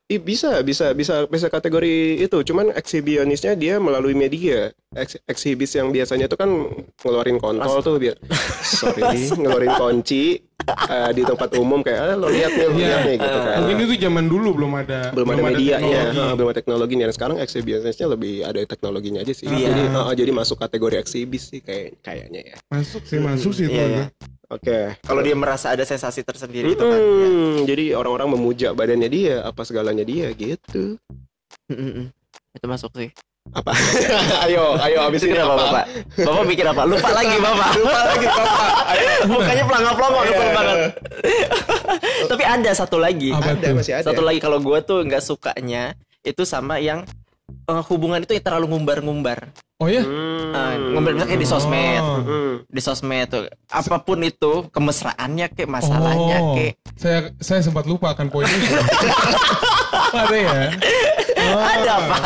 Eh, 0.05 0.15
ih, 0.15 0.21
bisa, 0.21 0.61
bisa, 0.61 0.93
bisa, 0.93 1.25
bisa 1.25 1.47
kategori 1.49 1.93
itu. 2.21 2.37
Cuman 2.43 2.69
ekshibionisnya 2.71 3.57
dia 3.57 3.81
melalui 3.81 4.13
media. 4.13 4.69
Eks, 4.93 5.17
eksibis 5.25 5.73
yang 5.73 5.89
biasanya 5.89 6.29
itu 6.29 6.37
kan 6.37 6.47
ngeluarin 6.95 7.35
kontol 7.35 7.81
tuh 7.81 7.97
biar, 7.97 8.15
sorry, 8.79 9.01
ngeluarin 9.27 9.75
kunci 9.75 10.39
eh, 10.87 11.11
di 11.11 11.21
tempat 11.21 11.57
umum 11.57 11.81
kayak, 11.81 11.99
ah, 11.99 12.15
lo 12.15 12.29
lihat 12.29 12.53
nih, 12.53 12.63
lo 12.63 12.71
Iya. 12.71 12.79
lihat 12.79 13.01
nih 13.03 13.15
gitu 13.17 13.37
kan. 13.43 13.55
mungkin 13.59 13.75
itu 13.81 13.95
zaman 13.99 14.25
dulu 14.25 14.49
belum 14.55 14.71
ada 14.77 14.99
belum 15.11 15.27
ada 15.27 15.41
media 15.43 15.75
ya, 15.75 15.77
teknologi. 15.81 16.15
ha, 16.15 16.31
belum 16.31 16.47
ada 16.47 16.55
teknologinya. 16.55 17.05
Dan 17.09 17.15
sekarang 17.17 17.37
eksibionisnya 17.41 18.07
lebih 18.07 18.33
ada 18.45 18.59
teknologinya 18.63 19.19
aja 19.19 19.33
sih. 19.33 19.45
Iya. 19.45 19.67
Jadi, 19.67 19.81
ha, 19.89 20.01
jadi 20.13 20.31
masuk 20.31 20.57
kategori 20.57 20.95
eksibis 20.95 21.43
sih 21.49 21.59
kayak 21.59 21.99
kayaknya 21.99 22.41
ya. 22.45 22.57
masuk 22.69 23.03
sih 23.03 23.17
masuk 23.19 23.51
sih 23.51 23.65
itu 23.65 23.73
Iya, 23.73 24.07
Oke. 24.45 24.93
Kalau 25.01 25.21
dia 25.21 25.33
merasa 25.33 25.73
ada 25.73 25.81
sensasi 25.81 26.21
tersendiri 26.21 26.71
itu 26.71 26.83
kan. 26.83 26.99
ya. 26.99 27.27
Hmm, 27.27 27.57
jadi 27.65 27.97
orang-orang 27.97 28.37
memuja 28.37 28.71
badannya 28.71 29.09
dia, 29.09 29.35
apa 29.41 29.65
segalanya 29.65 30.05
dia 30.05 30.29
gitu. 30.31 31.01
Itu 32.53 32.65
masuk 32.65 32.93
sih. 32.93 33.09
Apa? 33.53 33.77
ayo, 34.49 34.73
ayo 34.81 35.05
habisin 35.05 35.29
Mikir 35.29 35.45
apa, 35.45 35.53
Bapak? 35.55 35.85
Bapak 36.17 36.43
mikir 36.49 36.65
apa? 36.65 36.81
Lupa 36.81 37.09
lagi, 37.13 37.37
Bapak. 37.37 37.69
Lupa 37.77 37.99
lagi 38.09 38.25
Bapak. 38.25 38.69
Ayo. 38.95 39.09
Mukanya 39.29 39.63
pelangap-pelangap 39.69 40.23
kesel 40.25 40.41
Iya. 40.41 40.53
banget. 40.57 40.77
Tapi 42.33 42.43
ada 42.43 42.71
satu 42.73 42.97
lagi. 42.97 43.29
Apa 43.29 43.53
Ada 43.53 43.69
masih 43.77 43.93
ada. 43.93 44.05
Satu 44.09 44.21
lagi 44.25 44.39
kalau 44.41 44.57
gue 44.57 44.77
tuh 44.81 45.05
nggak 45.05 45.21
sukanya 45.21 45.93
itu 46.25 46.41
sama 46.41 46.81
yang 46.81 47.05
eh, 47.51 47.83
hubungan 47.89 48.21
itu 48.21 48.37
terlalu 48.41 48.75
ngumbar-ngumbar. 48.75 49.51
Oh 49.75 49.91
ya? 49.91 50.01
Ngumbar 50.95 51.19
misalnya 51.19 51.35
kayak 51.35 51.41
di 51.43 51.49
sosmed. 51.49 52.03
Oh. 52.03 52.19
Hmm. 52.23 52.53
Di 52.69 52.81
sosmed 52.81 53.27
tuh 53.27 53.43
apa 53.67 53.97
pun 53.99 54.23
itu 54.23 54.71
kemesraannya 54.71 55.51
kayak 55.51 55.69
masalahnya 55.69 56.37
Oh, 56.39 56.55
kayak 56.55 56.73
saya 56.95 57.19
saya 57.43 57.59
sempat 57.59 57.83
lupa 57.83 58.15
akan 58.15 58.31
poin 58.31 58.47
itu. 58.47 58.71
Ada 60.25 60.37
ya? 60.37 60.63
Ada 61.53 61.91
apa? 61.95 62.17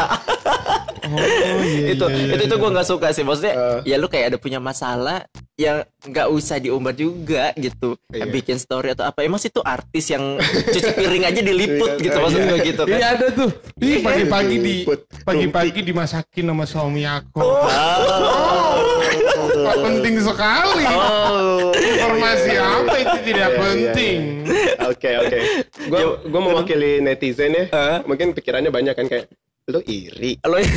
Oh 1.10 1.18
iya. 1.66 1.96
itu 1.96 2.06
iya, 2.06 2.18
iya, 2.22 2.34
itu 2.38 2.44
itu 2.46 2.54
iya. 2.54 2.62
gue 2.62 2.70
nggak 2.70 2.88
suka 2.88 3.08
sih 3.10 3.24
maksudnya 3.24 3.54
Eh. 3.56 3.80
ya 3.88 3.96
lu 3.98 4.06
kayak 4.06 4.26
ada 4.30 4.38
punya 4.38 4.62
masalah 4.62 5.26
yang 5.58 5.82
nggak 6.00 6.28
usah 6.30 6.56
diumbar 6.56 6.94
juga 6.94 7.52
gitu 7.58 7.98
Iya. 8.10 8.30
bikin 8.30 8.56
story 8.56 8.94
atau 8.94 9.04
apa 9.04 9.26
emang 9.26 9.36
sih 9.36 9.50
tuh 9.50 9.60
artis 9.60 10.08
yang 10.08 10.38
cuci 10.40 10.92
piring 10.94 11.26
aja 11.26 11.42
diliput 11.42 11.98
Iya, 11.98 12.04
gitu 12.04 12.14
iya. 12.14 12.24
maksud 12.24 12.40
gue 12.46 12.60
gitu 12.64 12.82
kan 12.86 12.96
Iya 12.96 13.08
ada 13.12 13.28
tuh. 13.34 13.50
Ih 13.80 13.98
pagi-pagi 14.00 14.56
di 14.58 14.76
pagi-pagi 15.26 15.80
dimasakin 15.82 16.46
sama 16.46 16.64
suami 16.64 17.04
aku. 17.04 17.42
Oh. 17.42 17.66
Wah, 19.62 19.76
penting 19.80 20.16
sekali. 20.18 20.86
Informasi 21.72 22.52
apa 22.54 22.96
itu 22.98 23.18
tidak 23.26 23.50
Iya, 23.50 23.54
iya, 23.54 23.60
penting. 23.60 24.20
Oke 24.86 25.10
oke. 25.18 25.40
Gue 25.86 26.02
gue 26.24 26.42
mewakili 26.42 26.92
netizen 27.00 27.52
ya. 27.52 27.66
Eh? 27.68 27.98
Mungkin 28.04 28.32
pikirannya 28.32 28.70
banyak 28.70 28.94
kan 28.94 29.06
kayak 29.06 29.28
lu 29.68 29.80
iri 29.86 30.34
lo 30.42 30.58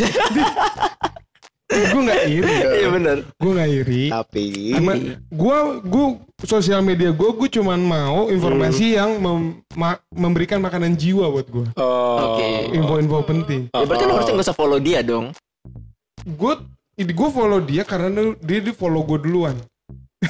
Gue 1.73 2.03
nggak 2.05 2.23
iri. 2.29 2.57
iya 2.77 2.89
bener 2.93 3.19
Gue 3.35 3.53
nggak 3.57 3.71
iri. 3.73 4.03
tapi 4.13 4.77
Cuma 4.77 4.93
gue 5.25 5.57
gue 5.83 6.07
sosial 6.45 6.85
media 6.85 7.09
gue 7.09 7.31
gue 7.33 7.49
cuman 7.51 7.81
mau 7.81 8.29
informasi 8.29 8.93
yang 8.93 9.17
mem- 9.17 9.65
ma- 9.73 10.03
memberikan 10.13 10.61
makanan 10.61 10.93
jiwa 10.93 11.33
buat 11.33 11.49
gue. 11.49 11.67
oh, 11.75 12.37
Oke. 12.37 12.77
Info-info 12.77 13.25
penting. 13.25 13.61
ya 13.73 13.89
berarti 13.89 14.05
lo 14.05 14.13
harusnya 14.15 14.35
nggak 14.37 14.47
usah 14.47 14.59
follow 14.59 14.77
dia 14.77 15.01
dong 15.01 15.33
Gue 16.29 16.55
gue 16.95 17.29
follow 17.31 17.61
dia 17.61 17.83
karena 17.83 18.09
dia 18.39 18.61
di 18.61 18.71
follow 18.71 19.03
gue 19.03 19.19
duluan. 19.21 19.57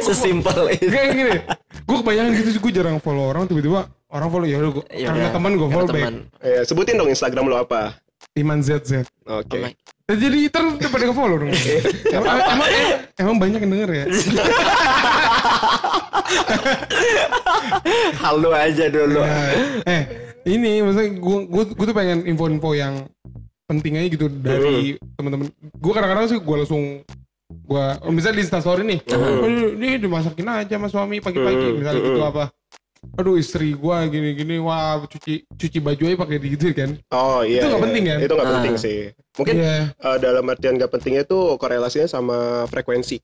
sesimpel 0.00 0.70
itu 0.70 0.86
Kayak 0.86 1.08
gini, 1.12 1.34
gue 1.80 1.96
kebanyakan 1.96 2.30
gitu 2.36 2.48
sih 2.50 2.60
gue 2.60 2.72
jarang 2.72 2.98
follow 2.98 3.26
orang 3.26 3.44
tiba-tiba 3.44 3.86
orang 4.08 4.28
follow 4.28 4.44
ya 4.44 4.58
udah 4.58 4.70
gue 4.72 4.84
Ya 4.90 5.10
karena 5.10 5.26
udah, 5.26 5.32
teman 5.34 5.52
gue 5.54 5.68
follow 5.68 5.88
back. 5.88 6.02
teman. 6.02 6.14
Ya, 6.40 6.60
sebutin 6.62 6.94
dong 6.94 7.08
Instagram 7.08 7.44
lo 7.46 7.56
apa? 7.58 7.98
Iman 8.34 8.58
ZZ. 8.58 9.04
Oke. 9.24 9.50
Oh 9.50 9.62
my- 9.62 9.76
Eh, 10.04 10.20
Jadi 10.20 10.52
udah 10.52 10.90
pada 10.90 11.04
nge-follow 11.06 11.36
dong. 11.38 11.48
emang, 12.12 12.36
emang, 12.44 12.68
emang 13.16 13.36
banyak 13.38 13.60
yang 13.60 13.72
denger 13.72 13.90
ya. 13.90 14.04
halo 18.18 18.50
aja 18.50 18.88
dulu 18.88 19.20
eh 19.84 20.02
ini 20.44 20.80
maksudnya 20.80 21.08
gue 21.14 21.38
gue 21.46 21.64
gue 21.72 21.86
tuh 21.86 21.96
pengen 21.96 22.24
info-info 22.24 22.70
yang 22.74 22.94
penting 23.64 23.92
aja 23.96 24.08
gitu 24.08 24.26
dari 24.28 24.96
teman-teman. 25.16 25.48
Gue 25.74 25.92
kadang-kadang 25.92 26.26
sih 26.28 26.38
gue 26.38 26.56
langsung 26.56 26.82
gue 27.44 27.84
oh, 28.00 28.12
misalnya 28.12 28.40
di 28.40 28.44
Instastory 28.44 28.82
nih, 28.82 29.00
oh, 29.14 29.46
ini 29.46 30.00
dimasakin 30.00 30.48
aja 30.48 30.74
sama 30.74 30.88
suami 30.88 31.20
pagi-pagi 31.20 31.76
misalnya 31.76 32.00
gitu 32.02 32.20
apa. 32.20 32.44
Aduh 33.20 33.36
istri 33.36 33.76
gue 33.76 33.96
gini-gini, 34.08 34.56
wah 34.56 34.96
cuci 35.04 35.44
cuci 35.46 35.78
baju 35.78 36.02
aja 36.08 36.16
pakai 36.16 36.36
gitu 36.40 36.72
kan. 36.72 36.96
Oh 37.12 37.44
iya. 37.44 37.60
Itu 37.60 37.68
nggak 37.68 37.76
iya. 37.78 37.86
penting 37.86 38.04
kan? 38.04 38.18
Itu 38.24 38.32
nggak 38.32 38.48
Ah. 38.48 38.54
penting 38.58 38.74
sih. 38.80 38.98
Mungkin 39.36 39.54
Iya. 39.60 39.76
eh, 39.92 40.16
dalam 40.18 40.44
artian 40.48 40.74
nggak 40.74 40.90
pentingnya 40.90 41.22
itu 41.22 41.38
korelasinya 41.56 42.08
sama 42.08 42.38
frekuensi. 42.66 43.20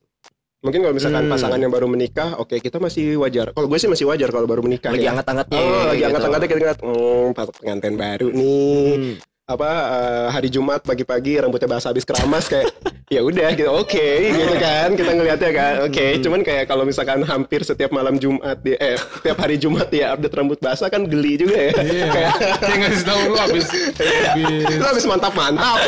Mungkin 0.60 0.84
kalau 0.84 0.92
misalkan 0.92 1.24
Hmm. 1.24 1.32
pasangan 1.32 1.56
yang 1.56 1.72
baru 1.72 1.88
menikah, 1.88 2.36
oke 2.36 2.60
kita 2.60 2.76
masih 2.76 3.16
wajar. 3.16 3.56
Kalau 3.56 3.64
gue 3.64 3.78
sih 3.80 3.88
masih 3.88 4.04
wajar 4.04 4.28
kalau 4.28 4.44
baru 4.44 4.60
menikah. 4.60 4.92
lagi 4.92 5.08
ya. 5.08 5.16
hangat-hangatnya 5.16 5.56
Oh, 5.56 5.64
lagi 5.88 5.96
gitu. 5.96 6.08
angkat-angkatnya 6.12 6.48
kita 6.48 6.58
ngeliat, 6.60 6.80
hmm, 6.84 7.26
pas 7.32 7.48
pengantin 7.50 7.94
baru 7.96 8.28
nih. 8.28 8.92
Hmm. 8.92 9.14
Apa 9.50 9.66
eh, 9.66 10.26
hari 10.30 10.46
Jumat 10.48 10.78
pagi-pagi 10.80 11.42
rambutnya 11.42 11.66
basah 11.68 11.90
habis 11.90 12.06
keramas 12.06 12.46
kayak 12.46 12.70
ya 13.10 13.18
udah 13.20 13.50
gitu 13.50 13.66
oke 13.66 14.06
gitu 14.30 14.54
kan 14.54 14.94
kita 14.94 15.10
ngelihatnya 15.10 15.50
kan 15.50 15.74
oke 15.82 15.98
Hmm. 16.00 16.22
cuman 16.22 16.40
kayak 16.40 16.64
kalau 16.64 16.86
misalkan 16.86 17.18
hampir 17.22 17.58
setiap 17.60 17.90
malam 17.90 18.14
Jumat 18.14 18.62
dia 18.62 18.78
eh 18.78 18.94
setiap 18.94 19.34
hari 19.36 19.58
Jumat 19.58 19.90
dia 19.90 20.14
update 20.14 20.30
rambut 20.30 20.54
basah 20.56 20.86
kan 20.86 21.02
geli 21.02 21.34
juga 21.34 21.58
ya 21.58 21.72
Iya. 21.74 22.06
kayak 22.14 22.32
Kayak 22.60 22.76
ngasih 22.78 23.02
tahu 23.04 23.20
lu 23.24 23.36
abis 23.36 23.66
abis 23.66 24.70
lu 24.70 24.84
habis 24.86 25.04
mantap-mantap 25.04 25.78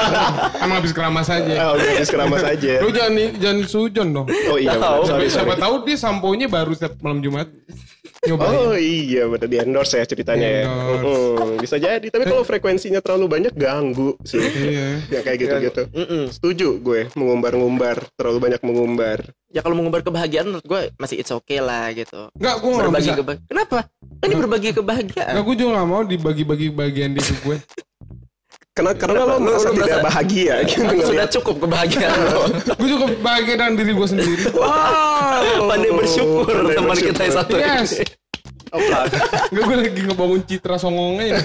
emang 0.62 0.76
abis 0.78 0.92
keramas 0.92 1.26
aja. 1.28 1.54
oh, 1.60 1.74
udah 1.74 1.86
habis 1.92 2.06
keramas 2.08 2.42
aja 2.44 2.72
Lu 2.78 2.88
jangan 2.88 3.12
jangan 3.34 3.58
sujon 3.66 4.06
dong. 4.12 4.26
oh 4.30 4.54
iya 4.54 4.70
benar. 4.72 5.02
sorry 5.02 5.26
Siapa 5.26 5.50
sorry 5.50 5.58
tahu 5.58 5.74
dia 5.82 5.96
samponya 5.98 6.46
baru 6.46 6.70
setiap 6.70 6.94
malam 7.00 7.18
Jumat. 7.18 7.50
Nyobain. 8.20 8.52
Oh 8.52 8.76
iya 8.76 9.24
benar 9.24 9.48
di 9.48 9.56
endorse 9.56 9.96
ya 9.96 10.04
ceritanya 10.04 10.44
ya. 10.44 10.62
Endorse. 10.68 11.08
Mm-mm, 11.40 11.56
bisa 11.56 11.76
jadi 11.76 12.04
tapi 12.04 12.28
kalau 12.28 12.44
frekuensinya 12.44 13.00
terlalu 13.00 13.26
banyak 13.30 13.54
ganggu 13.54 14.12
sih. 14.22 14.36
Iya. 14.36 15.00
ya 15.08 15.20
kayak 15.20 15.38
gitu-gitu. 15.40 15.82
Mm-mm. 15.90 16.28
Setuju 16.28 16.68
gue 16.78 17.08
mengumbar-ngumbar 17.14 18.12
terlalu 18.14 18.38
banyak 18.42 18.60
mengumbar. 18.60 19.18
ya 19.48 19.60
kalau 19.60 19.74
mengumbar 19.74 20.00
kebahagiaan 20.00 20.46
menurut 20.46 20.62
gue 20.62 20.94
masih 20.94 21.18
it's 21.18 21.32
okay 21.32 21.58
lah 21.58 21.90
gitu 21.90 22.30
Enggak, 22.36 22.54
gue 22.56 22.70
gak 22.70 22.78
berbagi 22.86 23.02
bisa. 23.02 23.18
kebahagiaan 23.18 23.48
kenapa 23.48 23.78
ini 24.20 24.34
berbagi 24.36 24.70
kebahagiaan 24.70 25.32
Enggak, 25.32 25.44
gue 25.44 25.56
juga 25.56 25.70
gak 25.74 25.88
mau 25.88 26.02
dibagi-bagi 26.04 26.66
bagian 26.70 27.10
di 27.10 27.20
gue. 27.40 27.56
Karena 28.70 28.92
karena 28.94 29.20
lo 29.20 29.34
Lu- 29.34 29.42
merasa 29.42 29.68
tidak 29.68 29.82
merasa- 29.90 30.06
bahagia 30.06 30.54
gitu 30.68 30.86
Atau 30.86 31.04
sudah 31.04 31.26
cukup 31.28 31.56
kebahagiaan 31.66 32.18
lo 32.30 32.42
gue 32.70 32.88
juga 32.88 33.06
bahagia 33.18 33.54
dengan 33.56 33.74
diri 33.74 33.92
gue 33.92 34.08
sendiri. 34.08 34.34
Wow. 34.60 35.66
pandai 35.66 35.90
bersyukur 35.90 36.46
Pandai 36.46 36.76
teman 36.76 36.96
kita 36.96 37.20
yang 37.20 37.34
bersyukur. 37.34 37.38
satu 37.40 37.54
Yes. 37.58 37.90
Apa? 38.70 38.78
Enggak, 38.78 39.04
gue 39.50 39.76
lagi 39.76 40.00
ngebangun 40.00 40.40
citra 40.46 40.76
songongnya. 40.78 41.42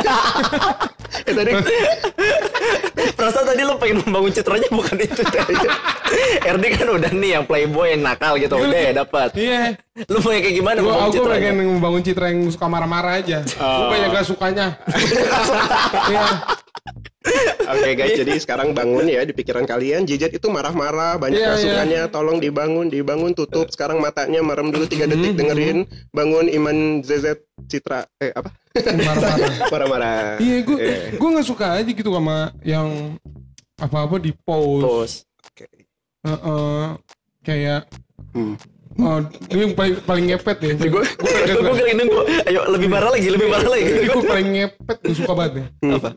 Eh, 1.25 1.33
tadi 1.33 1.51
Perasaan 3.11 3.45
tadi 3.47 3.61
lo 3.61 3.81
pengen 3.81 3.97
membangun 3.99 4.29
citranya 4.29 4.69
bukan 4.69 4.93
itu 4.99 5.25
RD 6.45 6.63
kan 6.71 6.87
udah 6.91 7.11
nih 7.11 7.29
yang 7.31 7.43
playboy 7.43 7.89
yang 7.89 8.05
nakal 8.05 8.37
gitu 8.37 8.53
Udah 8.55 8.77
ya 8.79 8.91
dapat 8.95 9.33
Iya. 9.33 9.73
Lu 10.05 10.21
mau 10.21 10.29
kayak 10.29 10.53
gimana 10.53 10.77
Gue 10.77 10.85
membangun 10.85 11.09
aku 11.09 11.15
citranya 11.17 11.49
pengen 11.49 11.67
membangun 11.73 12.01
citra 12.03 12.25
yang 12.29 12.39
suka 12.45 12.65
marah-marah 12.67 13.13
aja. 13.17 13.39
Gue 13.41 13.87
banyak 13.89 14.09
gak 14.11 14.25
sukanya. 14.27 14.67
Iya. 16.05 16.25
Oke 17.65 17.97
guys, 17.97 18.13
jadi 18.13 18.33
sekarang 18.37 18.77
bangun 18.77 19.09
ya 19.09 19.25
di 19.25 19.33
pikiran 19.33 19.65
kalian. 19.65 20.05
Jijet 20.05 20.37
itu 20.37 20.47
marah-marah, 20.53 21.17
banyak 21.17 21.41
Iya, 21.41 21.57
masukannya. 21.57 22.01
Tolong 22.13 22.37
dibangun, 22.37 22.87
dibangun, 22.87 23.33
tutup. 23.33 23.67
Sekarang 23.73 23.97
matanya 23.97 24.45
merem 24.45 24.69
dulu 24.69 24.85
tiga 24.85 25.09
detik 25.09 25.33
dengerin. 25.33 25.89
Bangun 26.13 26.45
Iman 26.45 27.01
ZZ 27.01 27.41
Citra. 27.65 28.05
Eh 28.21 28.29
apa? 28.31 28.53
Marah-marah. 28.77 29.37
Marah-marah. 29.73 30.21
Iya, 30.37 30.57
gue 30.61 30.77
gue 31.17 31.29
nggak 31.33 31.47
suka 31.47 31.81
aja 31.81 31.89
gitu 31.89 32.13
sama 32.13 32.53
yang 32.61 33.17
apa-apa 33.81 34.21
di 34.21 34.31
post. 34.31 34.85
Terus 34.85 35.13
Heeh. 36.25 36.83
kayak 37.45 37.89
Hmm. 38.35 38.59
Oh, 38.97 39.19
ini 39.49 39.61
yang 39.61 39.73
paling 39.73 39.95
paling 40.01 40.25
ngepet 40.29 40.57
ya. 40.59 40.73
Gue 40.79 41.03
Gue 41.03 41.73
kira 41.75 41.93
nunggu 41.93 42.19
Ayo 42.45 42.61
lebih 42.69 42.87
parah 42.87 43.09
lagi 43.11 43.27
Lebih 43.27 43.47
parah 43.47 43.69
lagi 43.69 43.83
Ini 43.85 44.07
gue 44.07 44.23
paling 44.23 44.49
ngepet 44.51 44.97
gue 45.01 45.15
suka 45.15 45.33
banget 45.33 45.53
ya. 45.55 45.65
Apa? 45.95 46.09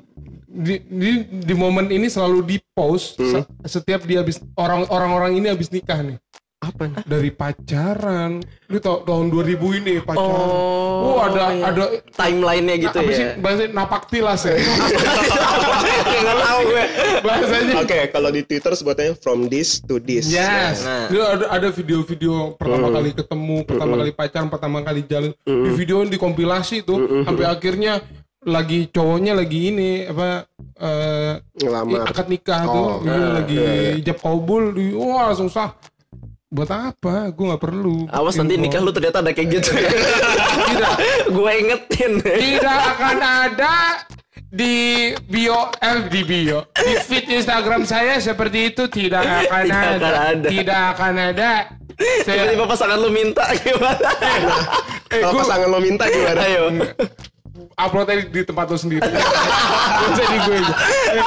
Di, 0.49 0.75
di, 0.83 1.11
di 1.23 1.55
momen 1.55 1.87
ini 1.87 2.09
selalu 2.09 2.39
di 2.43 2.57
post 2.73 3.21
se- 3.21 3.47
setiap 3.63 4.03
dia 4.03 4.25
habis 4.25 4.43
orang 4.59 4.89
orang-orang 4.91 5.39
ini 5.39 5.47
habis 5.53 5.71
nikah 5.71 6.03
nih. 6.03 6.19
Apa? 6.59 6.91
Dari 7.07 7.31
pacaran, 7.31 8.43
lu 8.67 8.79
tau 8.79 9.07
tahun 9.07 9.31
2000 9.31 9.79
ini 9.79 9.95
pacaran. 10.03 10.27
Oh, 10.27 10.87
Oh, 10.99 11.19
ada 11.23 11.55
iya. 11.55 11.63
ada 11.71 11.85
Timelinenya 12.11 12.75
gitu 12.83 12.99
apa 12.99 13.07
ya 13.07 13.15
sih 13.15 13.27
bahasa 13.39 13.63
napak 13.71 14.11
tilas 14.11 14.43
ya. 14.43 14.59
Nggak 16.19 16.37
tahu 16.37 16.61
gue 16.65 16.85
Bahasanya. 17.23 17.75
Oke, 17.79 17.99
kalau 18.11 18.29
di 18.29 18.43
Twitter 18.43 18.73
sebutnya 18.75 19.15
from 19.15 19.47
this 19.47 19.79
to 19.81 19.97
this. 19.99 20.27
Yes. 20.27 20.83
Nah. 20.83 21.07
Dia 21.07 21.25
ada 21.33 21.45
ada 21.49 21.69
video-video 21.71 22.59
pertama 22.59 22.91
kali 22.91 23.11
ketemu, 23.15 23.57
pertama 23.63 23.95
kali 23.97 24.11
pacaran, 24.11 24.49
pertama 24.51 24.79
kali 24.83 25.01
jalan. 25.05 25.31
Di 25.39 25.71
video 25.73 26.03
dikompilasi 26.03 26.83
tuh 26.83 26.99
sampai 27.23 27.47
akhirnya 27.47 28.03
lagi 28.39 28.87
cowoknya 28.89 29.35
lagi 29.35 29.61
ini 29.69 29.91
apa 30.07 30.47
eh 30.79 31.43
Ngelamar. 31.59 32.07
akad 32.07 32.27
nikah 32.27 32.63
tuh 32.65 32.87
Oh, 32.89 33.03
ini 33.03 33.11
iya, 33.11 33.29
lagi 33.35 33.57
iya, 33.59 33.91
ijab 33.99 34.19
kabul 34.19 34.73
wah 34.95 35.31
langsung 35.31 35.51
sah. 35.51 35.75
Buat 36.49 36.71
apa? 36.73 37.29
Gue 37.29 37.45
nggak 37.47 37.61
perlu. 37.61 38.09
Awas 38.09 38.33
nanti 38.35 38.57
Info. 38.57 38.65
nikah 38.65 38.81
lu 38.81 38.89
ternyata 38.89 39.21
ada 39.21 39.31
kayak 39.31 39.49
gitu 39.53 39.71
ya 39.75 39.91
Tidak. 40.65 40.93
Gue 41.37 41.51
ingetin 41.59 42.13
Tidak 42.19 42.79
akan 42.97 43.17
ada 43.21 43.75
di 44.49 45.13
bio 45.29 45.69
eh 45.77 46.09
di 46.09 46.25
bio 46.25 46.73
di 46.73 46.97
feed 46.99 47.29
Instagram 47.29 47.85
saya 47.85 48.17
seperti 48.17 48.73
itu 48.73 48.89
tidak 48.89 49.21
akan 49.21 49.61
Tidak 49.61 49.77
ada. 49.77 49.93
akan 49.93 50.15
ada. 50.25 50.49
tidak 50.49 50.81
akan 50.89 51.13
ada 51.21 51.51
saya 52.25 52.37
Tiba-tiba 52.49 52.65
pasangan 52.65 52.97
lu 52.97 53.11
minta 53.13 53.45
gimana 53.55 54.09
eh, 55.13 55.21
Kalau 55.21 55.33
gua 55.37 55.43
pasangan 55.45 55.69
lo 55.69 55.79
minta 55.79 56.05
gimana? 56.09 56.41
Ayo 56.41 56.65
upload 57.77 58.09
aja 58.09 58.23
di 58.25 58.41
tempat 58.43 58.67
lo 58.67 58.79
sendiri 58.79 59.05
Gak 59.05 60.09
usah 60.09 60.27
di 60.27 60.39
gue 60.41 60.59
Eh, 61.13 61.25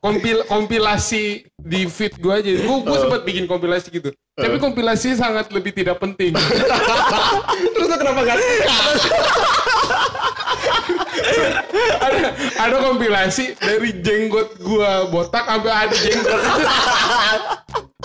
kompil 0.00 0.44
kompilasi 0.46 1.46
di 1.56 1.80
feed 1.90 2.18
gue 2.20 2.34
aja. 2.34 2.50
Gue 2.62 2.76
gue 2.84 2.98
sempat 2.98 3.22
bikin 3.26 3.44
kompilasi 3.50 3.88
gitu. 3.90 4.10
Tapi 4.36 4.56
kompilasi 4.60 5.16
sangat 5.16 5.48
lebih 5.50 5.72
tidak 5.72 5.98
penting. 6.00 6.36
Terus 7.72 7.86
lu 7.88 7.96
kenapa 7.96 8.20
gak 8.24 8.36
ada 8.36 8.44
ada 12.56 12.76
kompilasi 12.80 13.56
dari 13.58 13.90
jenggot 14.00 14.56
gua 14.62 15.08
botak 15.10 15.44
sampai 15.44 15.72
ada 15.72 15.96
jenggot. 15.96 16.40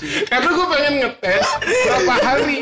Karena 0.02 0.50
gue 0.50 0.66
pengen 0.66 0.94
ngetes 1.06 1.46
berapa 1.62 2.16
hari. 2.18 2.58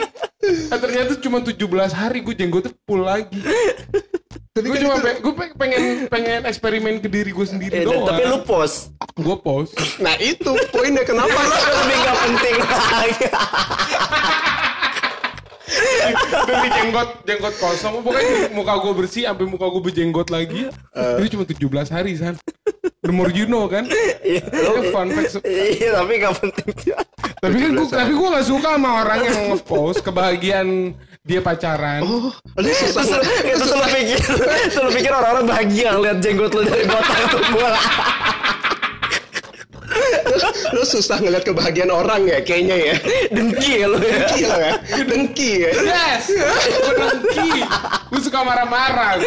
Nah, 0.70 0.80
ternyata 0.80 1.14
cuma 1.20 1.40
17 1.40 1.56
hari 1.96 2.20
gue 2.20 2.36
jenggotnya 2.36 2.72
full 2.84 3.04
lagi. 3.04 3.40
Gue 4.62 4.80
cuma 4.80 4.96
pe- 4.98 5.18
gue 5.18 5.34
pe- 5.34 5.56
pengen 5.56 5.82
pengen 6.06 6.40
eksperimen 6.44 6.98
ke 6.98 7.08
diri 7.08 7.30
gue 7.30 7.46
sendiri 7.46 7.74
Eh, 7.74 7.84
doang. 7.84 8.06
tapi 8.06 8.22
lu 8.26 8.40
post 8.42 8.92
gue 9.14 9.38
post. 9.38 9.74
Nah 9.98 10.16
itu 10.16 10.48
poinnya 10.70 11.04
kenapa 11.04 11.32
lu 11.32 11.56
lebih 11.78 11.98
nggak 11.98 12.18
penting 12.20 12.56
lagi. 12.60 13.26
dari 16.42 16.70
jenggot 16.74 17.10
jenggot 17.24 17.56
kosong 17.56 18.02
pokoknya 18.02 18.50
muka 18.52 18.74
gue 18.76 18.94
bersih 18.96 19.24
sampai 19.24 19.46
muka 19.46 19.66
gue 19.68 19.82
berjenggot 19.84 20.28
lagi 20.28 20.66
itu 21.16 21.28
cuma 21.30 21.44
17 21.46 21.62
hari 21.92 22.12
san 22.16 22.34
the 23.00 23.12
more 23.12 23.30
you 23.30 23.46
know 23.46 23.66
kan 23.66 23.86
Iya. 24.20 24.44
Fun 24.90 25.10
fact 25.12 25.40
Iya, 25.42 25.96
tapi 25.96 26.14
nggak 26.18 26.34
penting. 26.36 26.70
tapi 27.40 27.56
kan 27.56 27.72
gua, 27.72 27.88
tapi 27.88 28.12
gue 28.12 28.30
gak 28.30 28.46
suka 28.46 28.70
sama 28.74 28.90
orang 29.00 29.20
yang 29.24 29.38
nge-post 29.50 30.00
kebahagiaan 30.02 30.98
dia 31.30 31.40
pacaran 31.40 32.02
Oh, 32.02 32.34
lu 32.58 32.70
susah 32.90 33.06
lu- 33.06 33.22
itu 33.46 33.66
lu 33.70 33.86
pikir, 33.86 34.18
terus 34.18 34.74
lu 34.76 34.90
pikir 34.90 35.14
orang-orang 35.14 35.46
bahagia 35.46 35.94
ngeliat 35.94 36.18
jenggot 36.18 36.50
lu 36.50 36.66
dari 36.66 36.84
botak 36.84 37.18
gua. 37.54 37.72
lu 40.76 40.84
susah 40.84 41.18
ngeliat 41.18 41.44
kebahagiaan 41.44 41.90
orang 41.90 42.26
ya 42.26 42.40
kayaknya 42.40 42.76
ya. 42.76 42.96
Dengki 43.30 43.72
ya 43.80 43.86
lu 43.86 43.98
ya. 43.98 44.10
Dengki 44.18 44.42
lo 44.44 44.58
ya. 44.58 44.74
Dengki 45.00 45.52
ya. 45.60 45.72
yes 45.80 46.24
gue 46.70 46.94
dengki 46.96 47.52
gue 48.10 48.22
suka 48.22 48.40
marah-marah 48.42 49.22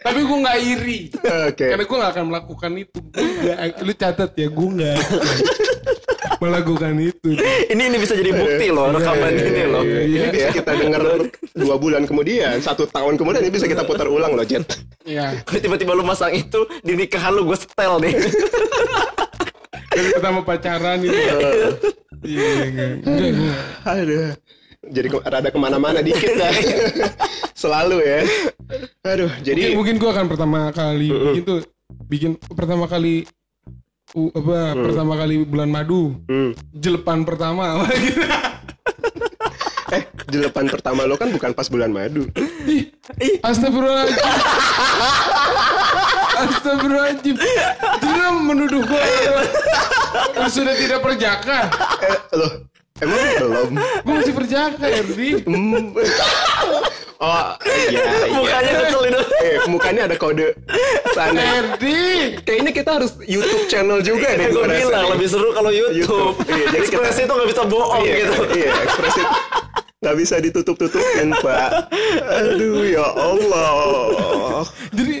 tapi 0.00 0.20
gue 0.24 0.38
gak 0.40 0.58
iri 0.58 1.00
Oke. 1.48 1.66
karena 1.68 1.84
gue 1.84 1.96
gak 1.98 2.12
akan 2.16 2.24
melakukan 2.28 2.70
itu 2.74 2.98
nggak- 3.12 3.84
lu 3.84 3.92
catat 3.92 4.30
ya 4.34 4.48
gue 4.48 4.68
gak 4.78 4.98
melakukan 6.38 6.94
itu 6.96 7.30
Ini 7.68 7.82
ini 7.90 7.96
bisa 7.98 8.14
jadi 8.14 8.30
bukti 8.30 8.70
loh 8.70 8.94
rekaman 8.94 9.32
iya, 9.34 9.44
ini 9.44 9.62
loh. 9.66 9.82
iya, 9.82 10.00
Ini 10.06 10.26
bisa 10.30 10.48
kita 10.54 10.70
dengar 10.78 11.00
dua 11.58 11.74
bulan 11.74 12.06
kemudian, 12.06 12.62
satu 12.62 12.86
tahun 12.86 13.18
kemudian 13.18 13.42
ini 13.42 13.50
bisa 13.50 13.66
kita 13.66 13.82
putar 13.82 14.06
ulang 14.06 14.38
loh, 14.38 14.46
Jet. 14.46 14.62
ya 15.02 15.34
Tiba-tiba 15.42 15.98
lu 15.98 16.06
masang 16.06 16.30
itu 16.30 16.62
di 16.86 16.94
nikahan 16.94 17.34
lu 17.34 17.42
gue 17.42 17.58
setel 17.58 17.98
nih. 17.98 18.14
pertama 20.10 20.40
pacaran 20.42 20.98
itu 21.00 21.18
iya 22.20 22.50
Aduh. 23.84 24.32
Jadi 24.80 25.06
ke- 25.06 25.24
rada 25.24 25.48
ke 25.48 25.58
mana-mana 25.58 25.98
dikit 25.98 26.32
dah. 26.34 26.54
Selalu 27.60 27.98
ya. 28.00 28.20
Aduh, 29.04 29.26
mungkin, 29.26 29.44
jadi 29.44 29.60
mungkin 29.74 29.94
gue 29.96 30.06
akan 30.08 30.26
pertama 30.26 30.70
kali 30.70 31.08
bikin 31.10 31.42
tuh 31.42 31.58
bikin 32.06 32.30
pertama 32.48 32.86
kali 32.86 33.26
uh, 34.14 34.30
apa 34.30 34.58
pertama 34.78 35.14
kali 35.14 35.42
bulan 35.42 35.68
madu 35.68 36.14
Hmm. 36.24 36.54
jelepan 36.70 37.22
pertama 37.22 37.82
gitu. 37.90 38.22
eh 39.96 40.04
jelepan 40.28 40.68
pertama 40.68 41.04
lo 41.04 41.16
kan 41.16 41.28
bukan 41.28 41.50
pas 41.50 41.66
bulan 41.66 41.88
madu. 41.88 42.28
Ih, 42.64 42.92
Astagfirullahaladzim 43.40 44.20
Astagfirullahaladzim 46.38 47.36
Dia 47.98 48.26
menuduh 48.32 48.82
gue 48.82 49.04
Sudah 50.46 50.74
tidak 50.74 51.00
perjaka 51.00 51.66
Eh, 51.98 52.16
loh, 52.32 52.52
emang 52.98 53.20
belum? 53.36 53.70
Gue 54.02 54.14
masih 54.14 54.34
perjaka 54.34 54.84
Erdi 54.84 55.30
Hmm. 55.42 55.92
Oh, 57.18 57.50
iya, 57.66 57.98
iya. 57.98 58.30
Mukanya 58.30 58.72
kesel 58.78 59.02
itu. 59.04 59.22
Eh, 59.42 59.58
mukanya 59.66 60.06
ada 60.06 60.14
kode 60.14 60.54
sana. 61.10 61.34
Erdi 61.34 62.38
Kayaknya 62.46 62.70
kita 62.70 62.90
harus 62.94 63.18
YouTube 63.20 63.66
channel 63.66 63.98
juga 64.00 64.38
deh. 64.38 64.46
Gue 64.48 64.62
bilang 64.62 65.10
lebih 65.10 65.26
seru 65.26 65.50
kalau 65.50 65.74
YouTube. 65.74 65.98
YouTube. 66.38 66.46
Iya, 66.46 66.66
jadi 66.70 66.86
kita- 66.86 67.02
Ekspresi 67.02 67.20
itu 67.26 67.32
nggak 67.34 67.50
bisa 67.50 67.62
bohong 67.66 68.04
iya, 68.06 68.14
gitu. 68.22 68.34
Iya, 68.54 68.70
ekspresi 68.86 69.20
nggak 69.98 70.14
bisa 70.16 70.34
ditutup-tutupin, 70.38 71.28
Pak. 71.42 71.70
Aduh, 72.22 72.86
ya 72.86 73.02
Allah. 73.10 74.62
Jadi 74.94 75.17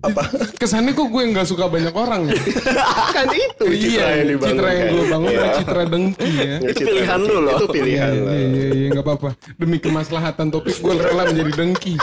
Apa? 0.00 0.22
Kesannya 0.56 0.92
kok 0.92 1.06
gue 1.06 1.22
nggak 1.26 1.44
suka 1.44 1.66
banyak 1.66 1.92
orang 1.92 2.24
ya 2.26 2.40
kan 3.16 3.28
itu 3.28 3.64
citra 3.66 3.76
Iya 4.00 4.06
yang 4.16 4.28
dibangun. 4.30 4.48
Citra 4.50 4.70
yang 4.70 4.88
gue 4.88 5.04
bangun 5.06 5.30
Iya. 5.30 5.46
citra 5.54 5.82
dengki 5.84 6.30
ya 6.32 6.54
Itu 6.62 6.80
pilihan 6.80 7.20
lu 7.20 7.36
loh. 7.38 7.52
Itu 7.52 7.66
pilihan 7.68 8.10
Iya 8.10 8.22
lo. 8.22 8.32
iya 8.32 8.48
iya 8.70 8.86
nggak 8.90 9.04
apa-apa 9.04 9.30
Demi 9.54 9.76
kemaslahatan 9.76 10.46
topik 10.48 10.74
gue 10.74 10.92
rela 10.94 11.22
menjadi 11.26 11.52
dengki 11.54 11.94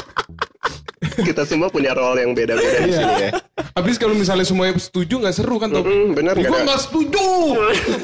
Kita 0.97 1.41
semua 1.43 1.69
punya 1.69 1.91
role 1.91 2.19
yang 2.19 2.31
beda-beda 2.31 2.79
di 2.79 2.89
Iya. 2.89 2.99
sini 2.99 3.13
ya. 3.19 3.29
Habis 3.73 3.95
kalau 3.95 4.13
misalnya 4.13 4.41
semuanya 4.43 4.77
setuju 4.77 5.17
nggak 5.17 5.35
seru 5.35 5.55
kan 5.55 5.69
topik 5.69 5.89
Mm, 5.89 6.09
bener 6.13 6.33
Gue 6.35 6.59
nggak 6.59 6.79
setuju 6.79 7.25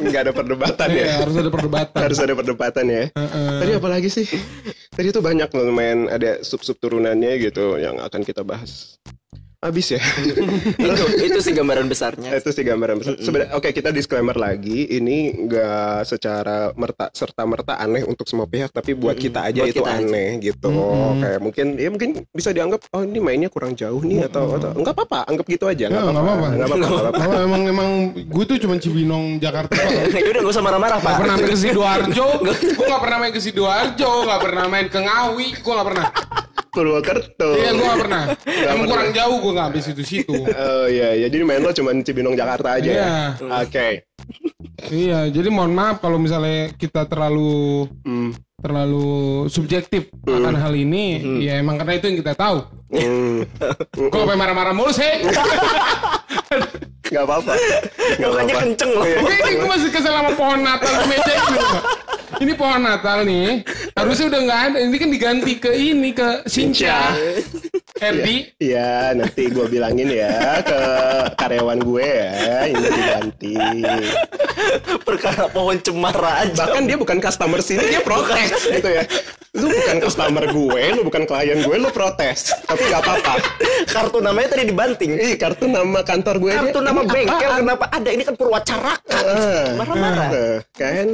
nggak 0.04 0.22
ada 0.24 0.34
perdebatan 0.34 0.88
ya. 0.90 0.98
Iya 1.00 1.14
harus 1.20 1.36
ada 1.36 1.50
perdebatan 1.50 2.00
harus 2.00 2.20
ada 2.20 2.34
perdebatan 2.34 2.86
ya. 2.88 3.04
Tadi 3.60 3.72
apa 3.74 3.88
lagi 3.88 4.10
sih? 4.10 4.26
Tadi 4.90 5.08
tuh 5.10 5.22
banyak 5.22 5.50
loh 5.50 5.64
lumayan 5.66 6.06
ada 6.08 6.42
sub-sub 6.42 6.78
turunannya 6.78 7.38
gitu 7.40 7.78
yang 7.78 7.98
akan 8.00 8.22
kita 8.22 8.42
bahas. 8.42 8.98
Habis 9.64 9.96
ya. 9.96 10.02
itu 10.92 11.04
itu 11.24 11.40
sih 11.40 11.56
gambaran 11.56 11.88
besarnya. 11.88 12.36
Itu 12.36 12.52
sih 12.52 12.68
gambaran 12.68 13.00
besar. 13.00 13.16
Sebenarnya 13.16 13.56
oke 13.56 13.72
kita 13.72 13.96
disclaimer 13.96 14.36
lagi, 14.36 14.92
ini 14.92 15.48
nggak 15.48 16.04
secara 16.04 16.76
merta 16.76 17.08
serta 17.16 17.48
merta 17.48 17.80
aneh 17.80 18.04
untuk 18.04 18.28
semua 18.28 18.44
pihak, 18.44 18.76
tapi 18.76 18.92
buat 18.92 19.16
kita 19.16 19.48
aja 19.48 19.64
buat 19.64 19.72
itu 19.72 19.80
kita 19.80 19.92
aja. 19.96 20.04
aneh 20.04 20.30
gitu. 20.44 20.68
Kayak 21.16 21.40
mungkin 21.40 21.66
ya 21.80 21.88
mungkin 21.88 22.10
bisa 22.36 22.52
dianggap 22.52 22.84
oh 22.92 23.08
ini 23.08 23.24
mainnya 23.24 23.48
kurang 23.48 23.72
jauh 23.72 24.04
nih 24.04 24.28
atau 24.28 24.60
atau 24.60 24.76
enggak 24.76 25.00
apa-apa, 25.00 25.32
anggap 25.32 25.46
gitu 25.48 25.66
aja, 25.72 25.88
Ya, 25.88 25.88
enggak 25.88 26.04
nggak 26.04 26.12
apa-apa. 26.12 26.28
apa-apa. 26.28 26.48
Enggak 26.52 26.68
apa-apa. 26.68 26.84
nggak 26.84 27.00
apa-apa. 27.00 27.20
Kalau 27.24 27.38
emang 27.40 27.62
emang 27.64 27.90
gue 28.20 28.44
tuh 28.44 28.58
cuma 28.60 28.76
Cibinong 28.76 29.40
Jakarta. 29.40 29.72
Ya 30.14 30.30
udah 30.32 30.42
gak 30.44 30.54
usah 30.56 30.64
marah-marah 30.64 30.98
pak. 31.00 31.12
Gak 31.14 31.20
pernah 31.24 31.36
main 31.40 31.48
ke 31.48 31.58
Sidoarjo, 31.58 32.28
gue 32.76 32.86
gak 32.88 33.02
pernah 33.02 33.18
main 33.20 33.32
ke 33.32 33.42
Sidoarjo, 33.42 34.12
gak 34.28 34.42
pernah 34.44 34.66
main 34.68 34.88
ke 34.92 35.00
Ngawi, 35.00 35.48
gue 35.56 35.74
gak 35.74 35.88
pernah. 35.88 36.06
Purwokerto. 36.74 37.50
Iya 37.54 37.70
gue 37.72 37.86
gak 37.86 38.00
pernah. 38.02 38.24
Emang 38.44 38.66
pernah. 38.76 38.88
kurang 38.90 39.10
jauh 39.12 39.38
gue 39.40 39.52
gak 39.54 39.68
habis 39.70 39.84
situ-situ. 39.86 40.34
Oh 40.34 40.86
iya, 40.88 41.14
ya 41.16 41.28
jadi 41.28 41.44
main 41.44 41.62
lo 41.62 41.70
cuma 41.70 41.94
Cibinong 41.96 42.34
Jakarta 42.34 42.76
aja. 42.76 42.90
Iya. 42.90 43.06
ya? 43.38 43.62
Oke. 43.62 43.88
Iya, 44.84 45.20
jadi 45.30 45.48
mohon 45.48 45.72
maaf 45.72 46.00
kalau 46.00 46.18
misalnya 46.18 46.74
kita 46.74 47.06
terlalu 47.06 47.86
Hmm. 48.02 48.34
terlalu 48.58 49.12
subjektif 49.48 50.08
akan 50.24 50.56
hal 50.56 50.72
ini, 50.74 51.20
ya 51.42 51.60
emang 51.60 51.76
karena 51.76 51.94
itu 51.94 52.08
yang 52.08 52.18
kita 52.18 52.34
tahu. 52.34 52.64
Hmm. 52.90 53.44
Kok 53.92 54.18
sampai 54.18 54.34
marah-marah 54.34 54.72
mulu 54.72 54.90
sih? 54.90 55.04
Gak 57.06 57.22
apa-apa. 57.22 57.54
Gak 57.54 58.24
Mukanya 58.24 58.40
apa-apa. 58.50 58.64
kenceng 58.66 58.90
loh. 58.90 59.04
Oke, 59.04 59.36
ini 59.36 59.52
gue 59.54 59.70
masih 59.70 59.90
kesel 59.92 60.10
sama 60.12 60.32
pohon 60.34 60.60
Natal 60.60 60.92
di 60.96 61.06
meja 61.06 61.34
ini. 61.36 61.60
Ini 62.34 62.54
pohon 62.54 62.82
Natal 62.82 63.24
nih, 63.24 63.62
harusnya 63.94 64.26
udah 64.28 64.40
nggak 64.42 64.62
ada. 64.68 64.78
Ini 64.80 64.96
kan 64.96 65.10
diganti 65.10 65.54
ke 65.56 65.72
ini 65.72 66.10
ke 66.12 66.46
Sincha. 66.46 67.14
Erdi, 67.96 68.52
Iya, 68.58 69.14
nanti 69.14 69.48
gue 69.48 69.66
bilangin 69.66 70.10
ya 70.10 70.60
ke 70.60 70.80
karyawan 71.36 71.80
gue 71.80 72.04
ya, 72.04 72.58
ini 72.68 72.84
diganti. 72.84 73.56
Perkara 75.02 75.46
pohon 75.48 75.78
cemara 75.78 76.44
aja. 76.44 76.66
Bahkan 76.66 76.84
dia 76.84 76.98
bukan 76.98 77.18
customer 77.20 77.60
sini, 77.60 77.86
dia 77.88 78.02
protes 78.02 78.66
gitu 78.76 78.90
ya. 78.90 79.04
Lu 79.54 79.70
bukan 79.70 80.02
customer 80.02 80.50
gue, 80.50 80.84
lu 80.98 81.02
bukan 81.06 81.24
klien 81.24 81.62
gue, 81.62 81.76
lu 81.78 81.94
protes. 81.94 82.58
Tapi 82.66 82.82
gak 82.90 83.06
apa-apa. 83.06 83.34
Kartu 83.86 84.18
namanya 84.18 84.58
tadi 84.58 84.66
dibanting. 84.66 85.14
Ih, 85.14 85.38
kartu 85.38 85.70
nama 85.70 86.02
kantor 86.02 86.42
gue 86.42 86.52
Kartu 86.52 86.80
dia, 86.80 86.88
nama 86.90 87.02
bengkel 87.06 87.38
apaan? 87.46 87.60
kenapa 87.62 87.86
ada? 87.94 88.10
Ini 88.10 88.24
kan 88.26 88.34
Purwacaraka. 88.34 89.20
Ah, 89.22 89.68
Marah-marah. 89.78 90.30
ah, 90.34 90.58
kan 90.74 91.08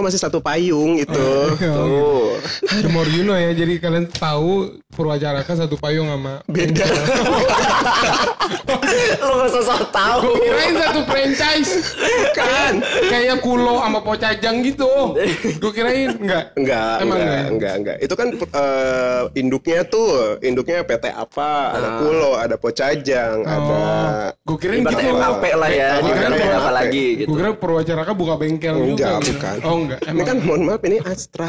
masih 0.00 0.16
satu 0.18 0.40
payung 0.40 0.61
itu. 0.70 1.28
Tuh. 1.62 2.38
the 2.82 2.88
more 2.90 3.08
you 3.10 3.26
know 3.26 3.34
ya. 3.34 3.50
Jadi 3.50 3.82
kalian 3.82 4.06
tahu 4.10 4.78
Purwacaraka 4.92 5.56
satu 5.56 5.80
payung 5.80 6.12
sama 6.12 6.44
Beda. 6.44 6.84
Lu 9.24 9.32
gak 9.40 9.56
usah 9.56 9.88
tahu. 9.88 10.36
Kirain 10.36 10.74
satu 10.76 11.00
franchise 11.08 11.72
kan. 12.36 12.84
kayak 13.08 13.40
Kulo 13.40 13.80
sama 13.80 14.04
Pocajang 14.04 14.60
gitu. 14.60 15.16
Gue 15.58 15.72
kirain 15.72 16.12
enggak. 16.12 16.52
Enggak, 16.54 16.96
Emang 17.00 17.18
enggak, 17.18 17.24
enggak? 17.24 17.48
enggak, 17.48 17.74
enggak. 17.80 17.96
Itu 18.04 18.14
kan 18.14 18.28
eh, 18.36 19.22
induknya 19.40 19.80
tuh, 19.88 20.36
induknya 20.44 20.84
PT 20.84 21.08
apa? 21.08 21.50
Ada 21.72 21.88
Kulo, 22.04 22.32
ada 22.36 22.56
Pocajang, 22.60 23.36
ada 23.48 23.80
Gue 24.44 24.56
kirain 24.60 24.84
gitu. 24.84 25.08
MAP 25.16 25.44
lah 25.56 25.70
ya. 25.72 25.90
Oh, 26.02 26.06
kirain 26.12 26.32
kayak 26.36 26.56
apa 26.60 26.70
lagi 26.72 27.06
gitu. 27.24 27.28
Gue 27.32 27.36
kira 27.40 27.50
Purwacaraka 27.56 28.12
buka 28.12 28.34
bengkel 28.36 28.76
juga. 28.76 28.92
Enggak, 28.92 29.16
gitu. 29.24 29.32
bukan. 29.40 29.56
Oh 29.64 29.76
enggak. 29.80 30.00
Ini 30.04 30.10
Emang 30.12 30.26
kan 30.28 30.36
mohon 30.52 30.68
maaf 30.68 30.84
ini 30.84 31.00
Astra. 31.00 31.48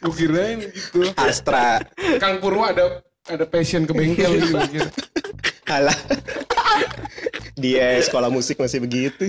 gue 0.00 0.14
kirain 0.16 0.56
gitu. 0.64 1.04
Astra. 1.20 1.84
Kang 2.16 2.40
Purwa 2.40 2.72
ada 2.72 3.04
ada 3.28 3.44
passion 3.44 3.84
ke 3.84 3.92
bengkel 3.92 4.40
gitu. 4.40 4.56
gua 4.56 4.64
kira. 4.64 4.88
Alah. 5.68 5.98
dia 7.60 8.00
sekolah 8.00 8.32
musik 8.32 8.56
masih 8.56 8.80
begitu. 8.80 9.28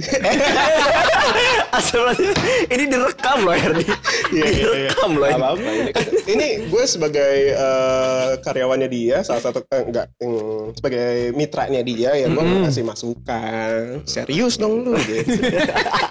Astagfirullahaladzim. 1.76 2.32
Ini 2.72 2.84
direkam 2.88 3.38
loh 3.44 3.56
Herdi. 3.56 3.86
Iya, 3.86 3.92
iya, 4.32 4.48
iya. 4.48 4.66
direkam 4.72 5.12
loh. 5.20 5.28
Gak 5.28 5.36
ini. 5.36 5.40
apa-apa. 5.44 5.60
Ini, 5.68 5.92
kan- 5.92 6.12
ini 6.32 6.48
gue 6.72 6.84
sebagai 6.88 7.36
eh, 7.54 8.30
karyawannya 8.40 8.88
dia, 8.88 9.20
salah 9.22 9.44
satu 9.44 9.68
eh, 9.68 9.84
enggak 9.84 10.08
mm, 10.24 10.80
sebagai 10.80 11.12
mitranya 11.36 11.84
dia 11.84 12.16
ya 12.16 12.32
gue 12.32 12.40
ngasih 12.40 12.88
masukan. 12.88 14.08
Serius 14.08 14.56
dong 14.56 14.88
lu 14.88 14.96
gitu. 15.04 15.44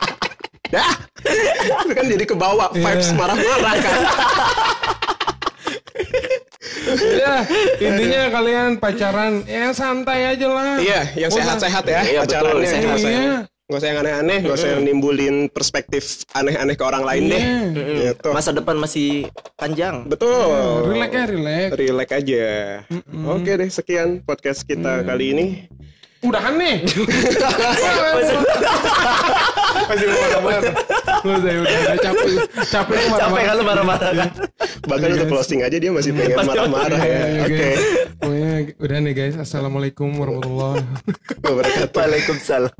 Dah. 0.75 1.14
Kan 1.69 2.05
jadi 2.07 2.25
kebawa 2.25 2.71
vibes 2.71 3.09
Iya. 3.09 3.17
marah-marah 3.17 3.75
kan. 3.77 4.01
Ya, 6.95 7.35
intinya 7.81 8.23
kalian 8.31 8.77
pacaran 8.77 9.33
ya 9.47 9.73
santai 9.73 10.37
aja 10.37 10.47
lah. 10.47 10.77
Iya, 10.79 11.01
yang 11.17 11.31
sehat-sehat 11.31 11.85
ya 11.87 12.01
Iya, 12.03 12.21
betul, 12.23 12.61
pacarannya. 12.61 12.69
sehat. 12.69 12.99
Iya. 13.01 13.37
nggak 13.65 13.81
usah 13.81 13.89
yang 13.89 14.01
aneh-aneh, 14.05 14.39
nggak 14.45 14.57
usah 14.61 14.71
yang 14.77 14.83
nimbulin 14.85 15.37
perspektif 15.49 16.29
aneh-aneh 16.31 16.77
ke 16.77 16.85
orang 16.85 17.01
lain 17.01 17.33
deh. 17.33 17.41
Iya. 17.41 18.13
Gitu. 18.13 18.29
Masa 18.29 18.53
depan 18.53 18.77
masih 18.77 19.25
panjang. 19.57 20.05
Betul. 20.05 20.85
Relax 20.93 21.11
ya, 21.11 21.25
relax. 21.25 21.69
Relax 21.73 22.09
aja. 22.13 22.45
Oke 23.25 23.57
deh, 23.57 23.71
sekian 23.73 24.21
podcast 24.21 24.69
kita 24.69 25.01
kali 25.01 25.33
ini. 25.33 25.47
Udahan 26.25 26.55
nih. 26.57 26.77
Masih 29.85 30.07
mau 30.09 30.17
marah-marah. 30.17 30.73
Usah, 31.25 31.37
udah, 31.37 31.53
udah 31.61 31.97
capek. 32.01 32.29
Capek 32.65 32.97
Capek 32.97 32.97
tuh 32.97 33.13
kan 33.13 33.29
marah-marah. 33.29 33.65
marah-marah 33.65 34.11
kan? 34.17 34.31
Bahkan 34.89 35.09
untuk 35.21 35.29
closing 35.29 35.61
aja 35.61 35.77
dia 35.77 35.93
masih 35.93 36.17
pengen 36.17 36.41
marah-marah 36.49 37.01
ya. 37.05 37.21
Iya, 37.29 37.45
Oke. 37.45 37.57
guys. 37.57 37.83
Pokoknya 38.17 38.53
udah 38.81 38.99
nih 39.05 39.13
guys. 39.13 39.37
Assalamualaikum 39.37 40.09
warahmatullahi 40.17 40.81
Wabarakatuh. 41.45 41.93
Waalaikumsalam. 41.93 42.73